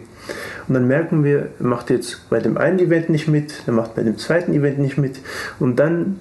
Und 0.68 0.74
dann 0.74 0.86
merken 0.86 1.24
wir, 1.24 1.48
er 1.58 1.66
macht 1.66 1.90
jetzt 1.90 2.28
bei 2.30 2.38
dem 2.40 2.56
einen 2.56 2.78
Event 2.78 3.08
nicht 3.08 3.28
mit, 3.28 3.62
er 3.66 3.72
macht 3.72 3.94
bei 3.94 4.02
dem 4.02 4.18
zweiten 4.18 4.52
Event 4.52 4.78
nicht 4.78 4.98
mit. 4.98 5.18
Und 5.58 5.78
dann 5.78 6.20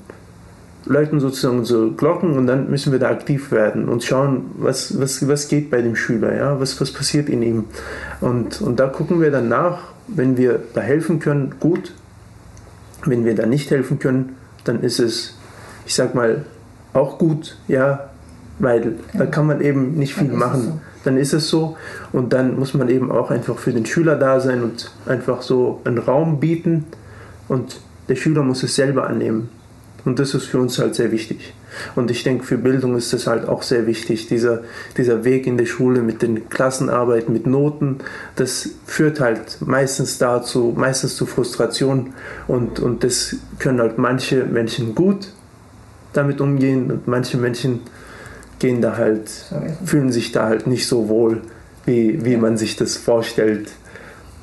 läuten 0.85 1.19
sozusagen 1.19 1.59
unsere 1.59 1.91
Glocken 1.91 2.37
und 2.37 2.47
dann 2.47 2.69
müssen 2.69 2.91
wir 2.91 2.99
da 2.99 3.09
aktiv 3.09 3.51
werden 3.51 3.89
und 3.89 4.03
schauen, 4.03 4.51
was, 4.57 4.99
was, 4.99 5.27
was 5.27 5.47
geht 5.47 5.71
bei 5.71 5.81
dem 5.81 5.95
Schüler, 5.95 6.35
ja, 6.35 6.59
was, 6.59 6.79
was 6.79 6.91
passiert 6.91 7.29
in 7.29 7.41
ihm. 7.41 7.65
Und, 8.21 8.61
und 8.61 8.79
da 8.79 8.87
gucken 8.87 9.21
wir 9.21 9.31
dann 9.31 9.49
nach, 9.49 9.79
wenn 10.07 10.37
wir 10.37 10.59
da 10.73 10.81
helfen 10.81 11.19
können, 11.19 11.55
gut. 11.59 11.93
Wenn 13.05 13.25
wir 13.25 13.35
da 13.35 13.45
nicht 13.45 13.69
helfen 13.71 13.99
können, 13.99 14.35
dann 14.63 14.81
ist 14.81 14.99
es, 14.99 15.37
ich 15.85 15.93
sag 15.93 16.15
mal, 16.15 16.45
auch 16.93 17.17
gut, 17.17 17.57
ja, 17.67 18.09
weil 18.59 18.93
da 19.13 19.25
kann 19.25 19.47
man 19.47 19.61
eben 19.61 19.95
nicht 19.95 20.15
viel 20.15 20.31
machen. 20.31 20.81
Dann 21.03 21.17
ist 21.17 21.33
es 21.33 21.49
so 21.49 21.77
und 22.13 22.33
dann 22.33 22.57
muss 22.57 22.73
man 22.73 22.89
eben 22.89 23.11
auch 23.11 23.29
einfach 23.29 23.59
für 23.59 23.73
den 23.73 23.85
Schüler 23.85 24.15
da 24.15 24.39
sein 24.39 24.63
und 24.63 24.91
einfach 25.05 25.41
so 25.41 25.81
einen 25.83 25.99
Raum 25.99 26.39
bieten 26.39 26.85
und 27.47 27.79
der 28.09 28.15
Schüler 28.15 28.43
muss 28.43 28.63
es 28.63 28.75
selber 28.75 29.07
annehmen. 29.07 29.49
Und 30.05 30.19
das 30.19 30.35
ist 30.35 30.45
für 30.45 30.59
uns 30.59 30.77
halt 30.77 30.95
sehr 30.95 31.11
wichtig. 31.11 31.53
Und 31.95 32.11
ich 32.11 32.23
denke, 32.23 32.45
für 32.45 32.57
Bildung 32.57 32.95
ist 32.95 33.11
das 33.11 33.25
halt 33.25 33.47
auch 33.47 33.63
sehr 33.63 33.87
wichtig. 33.87 34.27
Dieser, 34.27 34.61
dieser 34.97 35.25
Weg 35.25 35.47
in 35.47 35.57
der 35.57 35.65
Schule 35.65 36.01
mit 36.01 36.21
den 36.21 36.47
Klassenarbeiten, 36.47 37.33
mit 37.33 37.47
Noten, 37.47 37.97
das 38.35 38.69
führt 38.85 39.19
halt 39.19 39.57
meistens 39.61 40.19
dazu, 40.19 40.73
meistens 40.77 41.15
zu 41.15 41.25
Frustration. 41.25 42.13
Und, 42.47 42.79
und 42.79 43.03
das 43.03 43.35
können 43.57 43.81
halt 43.81 43.97
manche 43.97 44.45
Menschen 44.45 44.93
gut 44.93 45.29
damit 46.13 46.39
umgehen 46.39 46.91
und 46.91 47.07
manche 47.07 47.37
Menschen 47.37 47.81
gehen 48.59 48.81
da 48.81 48.95
halt, 48.95 49.29
fühlen 49.83 50.11
sich 50.11 50.31
da 50.31 50.45
halt 50.45 50.65
nicht 50.65 50.87
so 50.87 51.09
wohl, 51.09 51.41
wie, 51.85 52.23
wie 52.23 52.37
man 52.37 52.57
sich 52.57 52.75
das 52.77 52.95
vorstellt. 52.95 53.69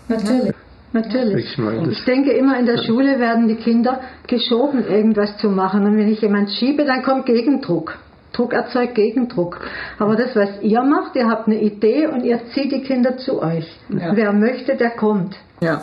Natürlich. 0.08 0.54
Natürlich. 0.92 1.52
Ich, 1.52 1.58
meine, 1.58 1.90
ich 1.90 2.04
denke 2.04 2.32
immer, 2.32 2.58
in 2.58 2.66
der 2.66 2.82
Schule 2.82 3.18
werden 3.18 3.48
die 3.48 3.56
Kinder 3.56 4.00
geschoben, 4.26 4.84
irgendwas 4.86 5.36
zu 5.38 5.48
machen. 5.48 5.86
Und 5.86 5.96
wenn 5.96 6.08
ich 6.08 6.20
jemand 6.20 6.50
schiebe, 6.50 6.84
dann 6.84 7.02
kommt 7.02 7.26
Gegendruck. 7.26 7.96
Druck 8.32 8.52
erzeugt 8.52 8.94
Gegendruck. 8.94 9.60
Aber 9.98 10.16
das, 10.16 10.34
was 10.34 10.48
ihr 10.62 10.82
macht, 10.82 11.16
ihr 11.16 11.28
habt 11.28 11.46
eine 11.46 11.60
Idee 11.60 12.06
und 12.06 12.24
ihr 12.24 12.40
zieht 12.54 12.72
die 12.72 12.82
Kinder 12.82 13.16
zu 13.18 13.42
euch. 13.42 13.66
Ja. 13.88 14.14
Wer 14.14 14.32
möchte, 14.32 14.76
der 14.76 14.90
kommt. 14.90 15.36
Ja, 15.60 15.82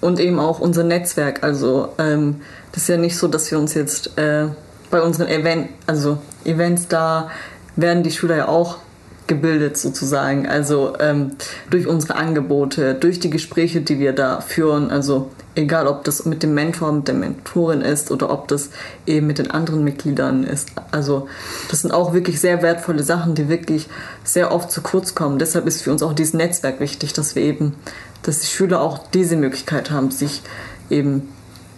und 0.00 0.20
eben 0.20 0.38
auch 0.38 0.60
unser 0.60 0.84
Netzwerk. 0.84 1.42
Also 1.42 1.88
ähm, 1.98 2.36
das 2.72 2.82
ist 2.82 2.88
ja 2.88 2.96
nicht 2.96 3.16
so, 3.16 3.28
dass 3.28 3.50
wir 3.50 3.58
uns 3.58 3.74
jetzt 3.74 4.18
äh, 4.18 4.46
bei 4.90 5.02
unseren 5.02 5.28
Event, 5.28 5.68
also 5.86 6.18
Events 6.44 6.88
da 6.88 7.30
werden 7.76 8.02
die 8.02 8.10
Schüler 8.10 8.36
ja 8.36 8.48
auch 8.48 8.78
gebildet 9.26 9.76
sozusagen. 9.76 10.46
Also 10.46 10.94
ähm, 11.00 11.32
durch 11.70 11.86
unsere 11.86 12.16
Angebote, 12.16 12.94
durch 12.94 13.20
die 13.20 13.30
Gespräche, 13.30 13.80
die 13.80 13.98
wir 13.98 14.12
da 14.12 14.40
führen. 14.40 14.90
Also 14.90 15.30
egal, 15.54 15.86
ob 15.86 16.04
das 16.04 16.24
mit 16.24 16.42
dem 16.42 16.54
Mentor, 16.54 16.92
mit 16.92 17.08
der 17.08 17.14
Mentorin 17.14 17.80
ist 17.80 18.10
oder 18.10 18.30
ob 18.30 18.48
das 18.48 18.70
eben 19.06 19.26
mit 19.26 19.38
den 19.38 19.50
anderen 19.50 19.82
Mitgliedern 19.82 20.44
ist. 20.44 20.70
Also 20.92 21.28
das 21.70 21.82
sind 21.82 21.92
auch 21.92 22.12
wirklich 22.12 22.40
sehr 22.40 22.62
wertvolle 22.62 23.02
Sachen, 23.02 23.34
die 23.34 23.48
wirklich 23.48 23.88
sehr 24.22 24.52
oft 24.52 24.70
zu 24.70 24.82
kurz 24.82 25.14
kommen. 25.14 25.38
Deshalb 25.38 25.66
ist 25.66 25.82
für 25.82 25.90
uns 25.90 26.02
auch 26.02 26.12
dieses 26.12 26.34
Netzwerk 26.34 26.80
wichtig, 26.80 27.12
dass 27.12 27.34
wir 27.34 27.42
eben, 27.42 27.74
dass 28.22 28.40
die 28.40 28.46
Schüler 28.46 28.80
auch 28.80 28.98
diese 29.08 29.36
Möglichkeit 29.36 29.90
haben, 29.90 30.10
sich 30.10 30.42
eben 30.90 31.28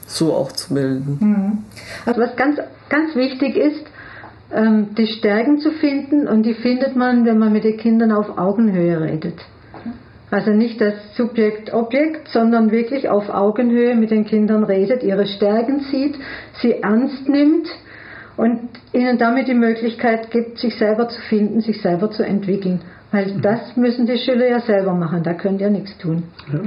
so 0.07 0.35
auch 0.35 0.53
zu 0.53 0.75
bilden. 0.75 1.19
Mhm. 1.21 1.59
Also 2.07 2.21
was 2.21 2.37
ganz, 2.37 2.59
ganz 2.89 3.15
wichtig 3.15 3.57
ist, 3.57 3.85
die 4.51 5.07
Stärken 5.07 5.59
zu 5.59 5.73
finden 5.73 6.27
und 6.27 6.45
die 6.45 6.55
findet 6.55 6.97
man, 6.97 7.27
wenn 7.27 7.39
man 7.39 7.53
mit 7.53 7.65
den 7.65 7.77
Kindern 7.77 8.13
auf 8.13 8.39
Augenhöhe 8.39 9.01
redet. 9.01 9.35
Also 10.31 10.51
nicht 10.51 10.81
das 10.81 10.95
Subjekt-Objekt, 11.17 12.29
sondern 12.29 12.71
wirklich 12.71 13.09
auf 13.09 13.29
Augenhöhe 13.29 13.95
mit 13.95 14.11
den 14.11 14.25
Kindern 14.25 14.65
redet, 14.65 15.03
ihre 15.03 15.27
Stärken 15.27 15.81
sieht, 15.81 16.17
sie 16.61 16.83
ernst 16.83 17.29
nimmt 17.29 17.67
und 18.37 18.69
ihnen 18.93 19.19
damit 19.19 19.49
die 19.49 19.55
Möglichkeit 19.55 20.31
gibt, 20.31 20.59
sich 20.59 20.77
selber 20.77 21.09
zu 21.09 21.21
finden, 21.23 21.61
sich 21.61 21.81
selber 21.81 22.11
zu 22.11 22.25
entwickeln. 22.25 22.81
Weil 23.11 23.33
mhm. 23.33 23.43
das 23.43 23.77
müssen 23.77 24.07
die 24.07 24.19
Schüler 24.19 24.49
ja 24.49 24.61
selber 24.61 24.93
machen, 24.93 25.23
da 25.23 25.35
könnt 25.35 25.61
ihr 25.61 25.71
nichts 25.71 25.97
tun. 25.99 26.25
Ja. 26.53 26.61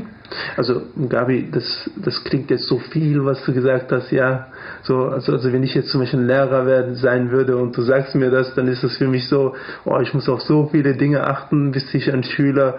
Also 0.56 0.82
Gabi, 1.10 1.50
das, 1.52 1.90
das 1.98 2.24
klingt 2.24 2.50
jetzt 2.52 2.68
so 2.68 2.80
viel, 2.80 3.26
was 3.26 3.44
du 3.44 3.54
gesagt 3.54 3.92
hast, 3.92 4.12
ja. 4.12 4.48
So, 4.84 5.06
also, 5.06 5.34
also 5.34 5.52
wenn 5.52 5.62
ich 5.62 5.76
jetzt 5.76 5.90
zum 5.90 6.02
Beispiel 6.02 6.22
ein 6.22 6.28
Lehrer 6.28 6.66
werden, 6.66 6.96
sein 6.96 7.32
würde 7.32 7.58
und 7.58 7.76
du 7.78 7.82
sagst 7.82 8.16
mir 8.16 8.32
das, 8.32 8.56
dann 8.56 8.68
ist 8.68 8.84
das 8.84 8.98
für 8.98 9.08
mich 9.08 9.28
so, 9.28 9.56
oh, 9.86 10.00
ich 10.00 10.14
muss 10.14 10.30
auf 10.30 10.42
so 10.42 10.70
viele 10.72 10.96
Dinge 10.96 11.26
achten, 11.28 11.72
bis 11.72 11.92
sich 11.92 12.12
ein 12.12 12.24
Schüler 12.24 12.78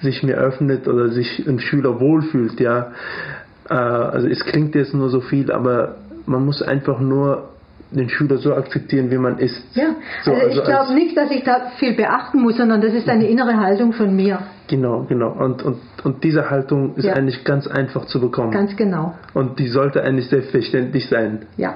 sich 0.00 0.22
mir 0.22 0.36
öffnet 0.36 0.88
oder 0.88 1.10
sich 1.10 1.46
ein 1.46 1.60
Schüler 1.60 2.00
wohlfühlt, 2.00 2.58
ja. 2.58 2.92
Äh, 3.68 3.74
also 3.74 4.26
es 4.26 4.44
klingt 4.44 4.74
jetzt 4.74 4.94
nur 4.94 5.10
so 5.10 5.20
viel, 5.20 5.52
aber 5.52 5.96
man 6.26 6.44
muss 6.44 6.62
einfach 6.62 7.00
nur 7.00 7.50
den 7.94 8.08
Schüler 8.08 8.38
so 8.38 8.54
akzeptieren, 8.54 9.10
wie 9.10 9.18
man 9.18 9.38
ist. 9.38 9.62
Ja, 9.74 9.94
so, 10.22 10.32
also, 10.32 10.44
also 10.46 10.60
ich 10.60 10.64
glaube 10.64 10.94
nicht, 10.94 11.16
dass 11.16 11.30
ich 11.30 11.44
da 11.44 11.70
viel 11.78 11.94
beachten 11.94 12.42
muss, 12.42 12.56
sondern 12.56 12.80
das 12.80 12.92
ist 12.92 13.08
eine 13.08 13.26
innere 13.26 13.56
Haltung 13.56 13.92
von 13.92 14.14
mir. 14.14 14.40
Genau, 14.68 15.04
genau. 15.08 15.30
Und, 15.32 15.62
und, 15.62 15.78
und 16.04 16.24
diese 16.24 16.50
Haltung 16.50 16.94
ist 16.96 17.04
ja. 17.04 17.14
eigentlich 17.14 17.44
ganz 17.44 17.66
einfach 17.66 18.06
zu 18.06 18.20
bekommen. 18.20 18.50
Ganz 18.50 18.76
genau. 18.76 19.14
Und 19.34 19.58
die 19.58 19.68
sollte 19.68 20.02
eigentlich 20.02 20.28
selbstverständlich 20.28 21.08
sein. 21.08 21.46
Ja. 21.56 21.74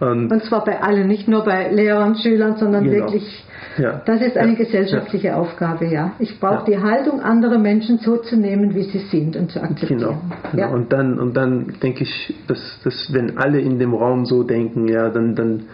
Und, 0.00 0.30
und 0.30 0.44
zwar 0.44 0.64
bei 0.64 0.80
allen, 0.80 1.08
nicht 1.08 1.28
nur 1.28 1.44
bei 1.44 1.70
Lehrern, 1.70 2.16
Schülern, 2.16 2.56
sondern 2.56 2.84
genau. 2.84 3.06
wirklich 3.06 3.44
ja. 3.78 4.02
Das 4.04 4.20
ist 4.20 4.36
eine 4.36 4.52
ja. 4.52 4.58
gesellschaftliche 4.58 5.28
ja. 5.28 5.36
Aufgabe, 5.36 5.86
ja. 5.86 6.12
Ich 6.18 6.40
brauche 6.40 6.70
die 6.70 6.78
Haltung, 6.78 7.20
andere 7.20 7.58
Menschen 7.58 7.98
so 7.98 8.16
zu 8.16 8.36
nehmen, 8.36 8.74
wie 8.74 8.82
sie 8.84 8.98
sind 9.10 9.36
und 9.36 9.50
zu 9.50 9.62
akzeptieren. 9.62 9.98
Genau. 9.98 10.20
genau. 10.52 10.72
Und 10.72 10.92
dann 10.92 11.18
und 11.18 11.36
dann 11.36 11.74
denke 11.82 12.04
ich, 12.04 12.34
dass, 12.46 12.80
dass 12.84 13.12
wenn 13.12 13.38
alle 13.38 13.60
in 13.60 13.78
dem 13.78 13.94
Raum 13.94 14.26
so 14.26 14.42
denken, 14.42 14.88
ja, 14.88 15.08
dann 15.10 15.34
dann 15.34 15.64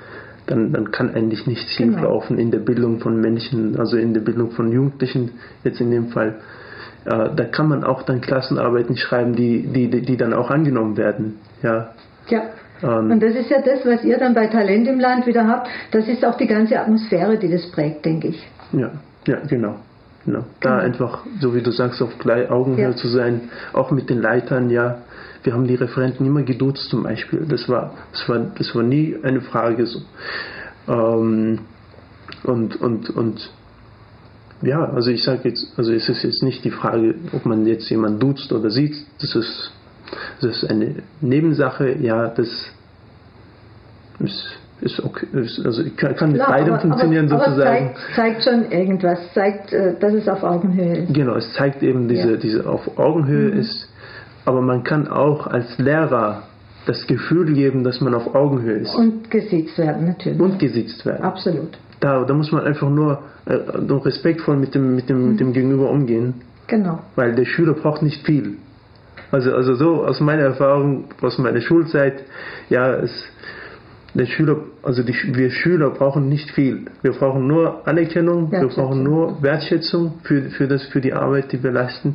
dann, 0.46 0.72
dann 0.72 0.90
kann 0.90 1.14
eigentlich 1.14 1.46
nichts 1.46 1.74
genau. 1.76 1.94
schieflaufen 1.94 2.38
in 2.38 2.50
der 2.50 2.58
Bildung 2.58 2.98
von 2.98 3.18
Menschen, 3.18 3.78
also 3.78 3.96
in 3.96 4.12
der 4.12 4.20
Bildung 4.20 4.50
von 4.50 4.70
Jugendlichen 4.70 5.32
jetzt 5.62 5.80
in 5.80 5.90
dem 5.90 6.08
Fall. 6.08 6.37
Äh, 7.06 7.30
da 7.34 7.44
kann 7.44 7.68
man 7.68 7.82
auch 7.82 8.02
dann 8.02 8.20
Klassenarbeiten 8.20 8.98
schreiben, 8.98 9.34
die, 9.34 9.62
die, 9.62 9.88
die 9.88 10.16
dann 10.18 10.34
auch 10.34 10.50
angenommen 10.50 10.98
werden. 10.98 11.37
Ja. 11.62 11.94
Ja, 12.28 12.42
ähm, 12.82 13.10
und 13.12 13.22
das 13.22 13.34
ist 13.34 13.50
ja 13.50 13.60
das, 13.62 13.84
was 13.84 14.04
ihr 14.04 14.18
dann 14.18 14.34
bei 14.34 14.46
Talent 14.46 14.88
im 14.88 15.00
Land 15.00 15.26
wieder 15.26 15.46
habt. 15.46 15.68
Das 15.90 16.08
ist 16.08 16.24
auch 16.24 16.37
die 16.37 16.46
ganze 16.46 16.78
Atmosphäre, 16.78 17.38
die 17.38 17.50
das 17.50 17.70
prägt, 17.70 18.04
denke 18.04 18.28
ich. 18.28 18.46
Ja, 18.72 18.90
ja, 19.26 19.38
genau. 19.48 19.76
genau. 20.24 20.44
Da 20.60 20.80
genau. 20.80 20.82
einfach, 20.82 21.26
so 21.40 21.54
wie 21.54 21.62
du 21.62 21.70
sagst, 21.70 22.02
auf 22.02 22.18
gleich 22.18 22.50
Augenhöhe 22.50 22.90
ja. 22.90 22.96
zu 22.96 23.08
sein, 23.08 23.48
auch 23.72 23.90
mit 23.90 24.10
den 24.10 24.20
Leitern, 24.20 24.70
ja. 24.70 24.98
Wir 25.42 25.52
haben 25.52 25.66
die 25.66 25.74
Referenten 25.74 26.26
immer 26.26 26.42
geduzt 26.42 26.88
zum 26.88 27.02
Beispiel. 27.02 27.44
Das 27.46 27.68
war, 27.68 27.92
das 28.12 28.28
war, 28.28 28.38
das 28.56 28.74
war 28.74 28.82
nie 28.82 29.16
eine 29.22 29.42
Frage 29.42 29.87
so. 29.87 30.00
Ähm, 30.88 31.60
und, 32.44 32.80
und, 32.80 33.10
und 33.10 33.50
ja, 34.62 34.84
also 34.84 35.10
ich 35.10 35.22
sage 35.22 35.48
jetzt, 35.50 35.72
also 35.76 35.92
es 35.92 36.08
ist 36.08 36.22
jetzt 36.22 36.42
nicht 36.42 36.64
die 36.64 36.70
Frage, 36.70 37.14
ob 37.32 37.44
man 37.44 37.66
jetzt 37.66 37.88
jemanden 37.90 38.20
duzt 38.20 38.52
oder 38.52 38.70
sieht, 38.70 38.94
das 39.20 39.34
ist 39.34 39.72
das 40.40 40.62
ist 40.62 40.70
eine 40.70 40.96
Nebensache, 41.20 41.96
ja, 42.00 42.28
das 42.28 42.48
ist, 44.20 44.56
ist 44.80 45.02
okay, 45.02 45.26
ist, 45.32 45.64
also 45.64 45.82
kann 45.96 46.32
mit 46.32 46.40
Klar, 46.40 46.52
beidem 46.52 46.74
aber, 46.74 46.82
funktionieren 46.82 47.30
aber, 47.32 47.44
sozusagen. 47.44 47.86
Aber 47.86 47.94
zeigt, 47.94 48.42
zeigt 48.42 48.44
schon 48.44 48.70
irgendwas, 48.70 49.18
zeigt, 49.32 49.72
äh, 49.72 49.98
dass 49.98 50.12
es 50.12 50.28
auf 50.28 50.42
Augenhöhe 50.42 50.98
ist. 50.98 51.14
Genau, 51.14 51.34
es 51.36 51.52
zeigt 51.54 51.82
eben 51.82 52.08
diese, 52.08 52.32
ja. 52.32 52.36
diese 52.36 52.68
auf 52.68 52.98
Augenhöhe 52.98 53.52
mhm. 53.52 53.60
ist, 53.60 53.88
aber 54.44 54.60
man 54.60 54.84
kann 54.84 55.08
auch 55.08 55.46
als 55.46 55.78
Lehrer 55.78 56.44
das 56.86 57.06
Gefühl 57.06 57.54
geben, 57.54 57.82
dass 57.82 58.00
man 58.00 58.14
auf 58.14 58.34
Augenhöhe 58.34 58.80
ist. 58.80 58.94
Und 58.94 59.30
gesiezt 59.30 59.78
werden, 59.78 60.06
natürlich. 60.06 60.40
Und 60.40 60.58
gesiezt 60.58 61.04
werden. 61.06 61.24
Absolut. 61.24 61.78
Da, 62.00 62.24
da 62.24 62.34
muss 62.34 62.52
man 62.52 62.64
einfach 62.64 62.90
nur 62.90 63.22
äh, 63.46 63.54
respektvoll 63.54 64.56
mit 64.56 64.74
dem, 64.74 64.94
mit, 64.94 65.08
dem, 65.08 65.22
mhm. 65.22 65.30
mit 65.30 65.40
dem 65.40 65.52
Gegenüber 65.52 65.90
umgehen. 65.90 66.34
Genau. 66.66 67.00
Weil 67.16 67.34
der 67.34 67.44
Schüler 67.44 67.74
braucht 67.74 68.02
nicht 68.02 68.24
viel. 68.26 68.56
Also, 69.34 69.52
also 69.52 69.74
so 69.74 70.04
aus 70.04 70.20
meiner 70.20 70.44
Erfahrung, 70.44 71.06
aus 71.20 71.38
meiner 71.38 71.60
Schulzeit, 71.60 72.22
ja, 72.70 72.94
es, 72.94 73.10
der 74.14 74.26
Schüler, 74.26 74.58
also 74.84 75.02
die, 75.02 75.12
wir 75.34 75.50
Schüler 75.50 75.90
brauchen 75.90 76.28
nicht 76.28 76.52
viel. 76.52 76.84
Wir 77.02 77.10
brauchen 77.10 77.48
nur 77.48 77.82
Anerkennung, 77.84 78.52
wir 78.52 78.68
brauchen 78.68 79.02
nur 79.02 79.42
Wertschätzung 79.42 80.20
für, 80.22 80.50
für, 80.50 80.68
das, 80.68 80.84
für 80.84 81.00
die 81.00 81.12
Arbeit, 81.12 81.50
die 81.50 81.60
wir 81.64 81.72
leisten. 81.72 82.14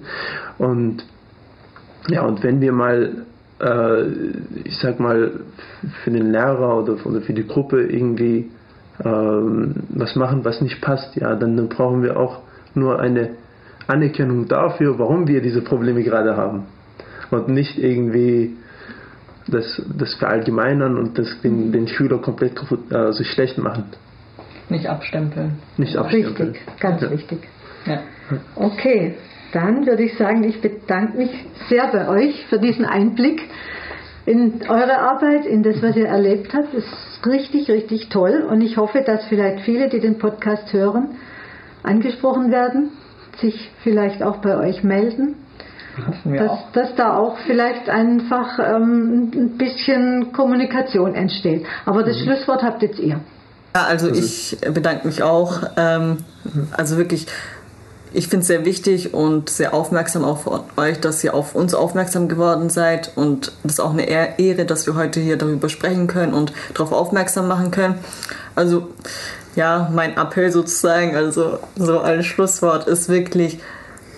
Und 0.59 1.03
ja, 2.07 2.21
und 2.21 2.41
wenn 2.41 2.61
wir 2.61 2.71
mal, 2.71 3.25
äh, 3.59 4.03
ich 4.63 4.77
sag 4.77 5.01
mal, 5.01 5.41
für 6.05 6.11
den 6.11 6.31
Lehrer 6.31 6.83
oder, 6.83 6.95
für 6.95 7.33
die 7.33 7.45
Gruppe 7.45 7.83
irgendwie 7.83 8.49
äh, 8.99 9.03
was 9.03 10.15
machen, 10.15 10.45
was 10.45 10.61
nicht 10.61 10.79
passt, 10.79 11.17
ja, 11.17 11.35
dann, 11.35 11.57
dann 11.57 11.67
brauchen 11.67 12.01
wir 12.01 12.17
auch 12.17 12.43
nur 12.75 12.97
eine 12.97 13.31
Anerkennung 13.87 14.47
dafür, 14.47 14.97
warum 14.97 15.27
wir 15.27 15.41
diese 15.41 15.61
Probleme 15.61 16.01
gerade 16.01 16.37
haben 16.37 16.78
und 17.31 17.49
nicht 17.49 17.77
irgendwie 17.77 18.57
das, 19.47 19.81
das 19.97 20.13
verallgemeinern 20.15 20.97
und 20.97 21.17
das 21.17 21.41
den, 21.41 21.71
den 21.71 21.87
Schüler 21.87 22.19
komplett 22.19 22.59
also 22.91 23.23
schlecht 23.23 23.57
machen. 23.57 23.85
Nicht 24.69 24.87
abstempeln. 24.87 25.57
Nicht 25.77 25.95
abstempeln. 25.97 26.49
Richtig, 26.49 26.79
ganz 26.79 27.01
ja. 27.01 27.11
wichtig. 27.11 27.39
Ja. 27.85 28.01
Okay, 28.55 29.15
dann 29.51 29.87
würde 29.87 30.03
ich 30.03 30.15
sagen, 30.17 30.43
ich 30.43 30.61
bedanke 30.61 31.17
mich 31.17 31.31
sehr 31.69 31.87
bei 31.87 32.07
euch 32.07 32.45
für 32.49 32.59
diesen 32.59 32.85
Einblick 32.85 33.41
in 34.25 34.61
eure 34.67 34.99
Arbeit, 34.99 35.45
in 35.47 35.63
das, 35.63 35.81
was 35.81 35.95
ihr 35.95 36.07
erlebt 36.07 36.53
habt. 36.53 36.73
Das 36.73 36.83
ist 36.83 37.25
richtig, 37.25 37.69
richtig 37.71 38.09
toll 38.09 38.45
und 38.47 38.61
ich 38.61 38.77
hoffe, 38.77 39.01
dass 39.03 39.25
vielleicht 39.25 39.61
viele, 39.61 39.89
die 39.89 39.99
den 39.99 40.19
Podcast 40.19 40.71
hören, 40.71 41.15
angesprochen 41.81 42.51
werden, 42.51 42.91
sich 43.37 43.71
vielleicht 43.83 44.21
auch 44.21 44.37
bei 44.37 44.57
euch 44.57 44.83
melden 44.83 45.35
dass, 46.25 46.51
dass, 46.73 46.95
da 46.95 47.17
auch 47.17 47.37
vielleicht 47.45 47.89
einfach 47.89 48.59
ähm, 48.59 49.31
ein 49.33 49.57
bisschen 49.57 50.31
Kommunikation 50.33 51.15
entsteht. 51.15 51.65
Aber 51.85 52.03
das 52.03 52.17
mhm. 52.17 52.25
Schlusswort 52.25 52.63
habt 52.63 52.81
jetzt 52.81 52.99
ihr. 52.99 53.19
Ja, 53.75 53.85
also 53.85 54.09
ich 54.09 54.57
bedanke 54.73 55.07
mich 55.07 55.21
auch. 55.21 55.61
Ähm, 55.77 56.17
also 56.71 56.97
wirklich, 56.97 57.27
ich 58.13 58.27
finde 58.27 58.41
es 58.41 58.47
sehr 58.47 58.65
wichtig 58.65 59.13
und 59.13 59.49
sehr 59.49 59.73
aufmerksam 59.73 60.23
auch 60.23 60.39
für 60.39 60.63
euch, 60.77 60.99
dass 60.99 61.23
ihr 61.23 61.33
auf 61.35 61.53
uns 61.53 61.73
aufmerksam 61.73 62.27
geworden 62.27 62.69
seid. 62.69 63.11
Und 63.15 63.51
das 63.63 63.73
ist 63.73 63.79
auch 63.79 63.91
eine 63.91 64.07
Ehre, 64.07 64.65
dass 64.65 64.87
wir 64.87 64.95
heute 64.95 65.19
hier 65.19 65.37
darüber 65.37 65.69
sprechen 65.69 66.07
können 66.07 66.33
und 66.33 66.51
darauf 66.73 66.91
aufmerksam 66.91 67.47
machen 67.47 67.71
können. 67.71 67.95
Also 68.55 68.89
ja, 69.55 69.89
mein 69.93 70.17
Appell 70.17 70.51
sozusagen, 70.51 71.15
also 71.15 71.59
so 71.75 71.99
als 71.99 72.25
Schlusswort 72.25 72.87
ist 72.87 73.09
wirklich, 73.09 73.59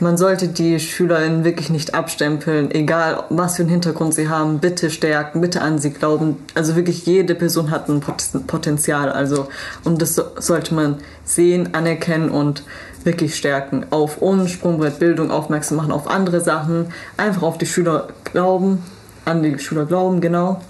man 0.01 0.17
sollte 0.17 0.47
die 0.47 0.79
SchülerInnen 0.79 1.43
wirklich 1.43 1.69
nicht 1.69 1.93
abstempeln, 1.93 2.71
egal 2.71 3.23
was 3.29 3.55
für 3.55 3.61
einen 3.61 3.71
Hintergrund 3.71 4.13
sie 4.13 4.29
haben, 4.29 4.59
bitte 4.59 4.89
stärken, 4.89 5.41
bitte 5.41 5.61
an 5.61 5.77
sie 5.77 5.91
glauben. 5.91 6.37
Also 6.55 6.75
wirklich 6.75 7.05
jede 7.05 7.35
Person 7.35 7.69
hat 7.69 7.87
ein 7.87 8.01
Potenzial, 8.01 9.11
also 9.11 9.47
und 9.83 10.01
das 10.01 10.15
sollte 10.15 10.73
man 10.73 10.97
sehen, 11.23 11.73
anerkennen 11.73 12.29
und 12.29 12.63
wirklich 13.03 13.35
stärken. 13.35 13.85
Auf 13.91 14.21
uns, 14.21 14.51
Sprungbrettbildung 14.51 15.29
aufmerksam 15.29 15.77
machen, 15.77 15.91
auf 15.91 16.07
andere 16.07 16.41
Sachen, 16.41 16.87
einfach 17.17 17.43
auf 17.43 17.57
die 17.57 17.67
Schüler 17.67 18.07
glauben, 18.23 18.83
an 19.25 19.43
die 19.43 19.59
Schüler 19.59 19.85
glauben, 19.85 20.19
genau. 20.19 20.61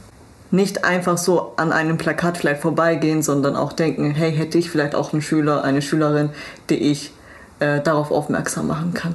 Nicht 0.51 0.83
einfach 0.83 1.17
so 1.17 1.53
an 1.55 1.71
einem 1.71 1.97
Plakat 1.97 2.37
vielleicht 2.37 2.61
vorbeigehen, 2.61 3.21
sondern 3.21 3.55
auch 3.55 3.71
denken, 3.71 4.11
hey, 4.11 4.33
hätte 4.33 4.57
ich 4.57 4.69
vielleicht 4.69 4.95
auch 4.95 5.13
einen 5.13 5.21
Schüler, 5.21 5.63
eine 5.63 5.81
Schülerin, 5.81 6.31
die 6.69 6.75
ich 6.75 7.13
äh, 7.61 7.81
darauf 7.81 8.11
aufmerksam 8.11 8.67
machen 8.67 8.93
kann. 8.93 9.13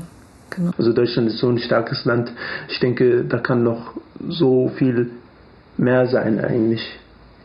Genau. 0.51 0.71
Also 0.79 0.93
Deutschland 0.93 1.29
ist 1.29 1.39
so 1.39 1.49
ein 1.49 1.59
starkes 1.59 2.05
Land. 2.05 2.33
Ich 2.69 2.79
denke, 2.81 3.25
da 3.25 3.39
kann 3.39 3.63
noch 3.63 3.95
so 4.29 4.71
viel 4.77 5.11
mehr 5.77 6.07
sein 6.07 6.43
eigentlich. 6.43 6.81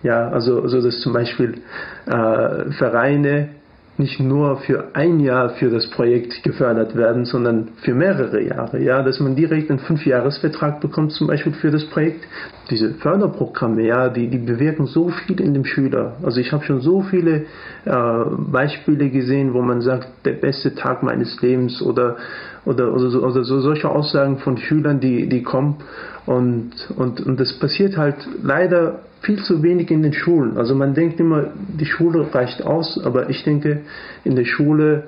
Ja, 0.04 0.30
also, 0.30 0.62
also 0.62 0.82
dass 0.82 1.00
zum 1.02 1.14
Beispiel 1.14 1.62
äh, 2.06 2.72
Vereine 2.78 3.50
nicht 3.98 4.20
nur 4.20 4.58
für 4.58 4.96
ein 4.96 5.20
Jahr 5.20 5.52
für 5.52 5.70
das 5.70 5.90
Projekt 5.90 6.44
gefördert 6.44 6.96
werden, 6.96 7.26
sondern 7.26 7.70
für 7.84 7.94
mehrere 7.94 8.42
Jahre. 8.42 8.82
Ja, 8.82 9.04
dass 9.04 9.20
man 9.20 9.36
direkt 9.36 9.70
einen 9.70 9.80
Fünfjahresvertrag 9.80 10.80
bekommt, 10.82 11.12
zum 11.12 11.28
Beispiel 11.28 11.54
für 11.54 11.72
das 11.72 11.86
Projekt. 11.86 12.26
Diese 12.70 12.94
Förderprogramme, 12.96 13.86
ja, 13.86 14.10
die, 14.10 14.28
die 14.28 14.38
bewirken 14.38 14.88
so 14.88 15.10
viel 15.10 15.40
in 15.42 15.54
dem 15.54 15.66
Schüler. 15.66 16.14
Also 16.24 16.40
ich 16.40 16.52
habe 16.52 16.64
schon 16.64 16.82
so 16.82 17.02
viele 17.02 17.46
äh, 17.86 18.24
Beispiele 18.52 19.10
gesehen, 19.10 19.54
wo 19.54 19.62
man 19.62 19.82
sagt, 19.82 20.08
der 20.26 20.34
beste 20.34 20.74
Tag 20.74 21.04
meines 21.04 21.42
Lebens 21.42 21.82
oder 21.82 22.18
oder, 22.66 22.94
oder, 22.94 23.24
oder 23.24 23.44
so 23.44 23.60
solche 23.60 23.90
Aussagen 23.90 24.38
von 24.38 24.58
Schülern, 24.58 25.00
die, 25.00 25.28
die 25.28 25.44
kommen. 25.44 25.78
Und, 26.26 26.72
und, 26.96 27.22
und 27.22 27.40
das 27.40 27.54
passiert 27.60 27.98
halt 27.98 28.16
leider 28.44 29.00
viel 29.22 29.42
zu 29.44 29.64
wenig 29.64 29.90
in 29.92 30.04
den 30.04 30.14
Schulen. 30.14 30.58
Also 30.58 30.76
man 30.76 30.94
denkt 30.94 31.20
immer, 31.20 31.52
die 31.56 31.86
Schule 31.86 32.34
reicht 32.34 32.64
aus, 32.64 33.00
aber 33.04 33.30
ich 33.30 33.44
denke, 33.44 33.82
in 34.24 34.36
der 34.36 34.46
Schule 34.46 35.04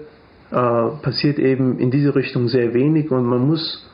äh, 0.51 0.55
passiert 1.01 1.39
eben 1.39 1.79
in 1.79 1.91
diese 1.91 2.15
Richtung 2.15 2.47
sehr 2.47 2.73
wenig 2.73 3.11
und 3.11 3.25
man 3.25 3.47
muss 3.47 3.87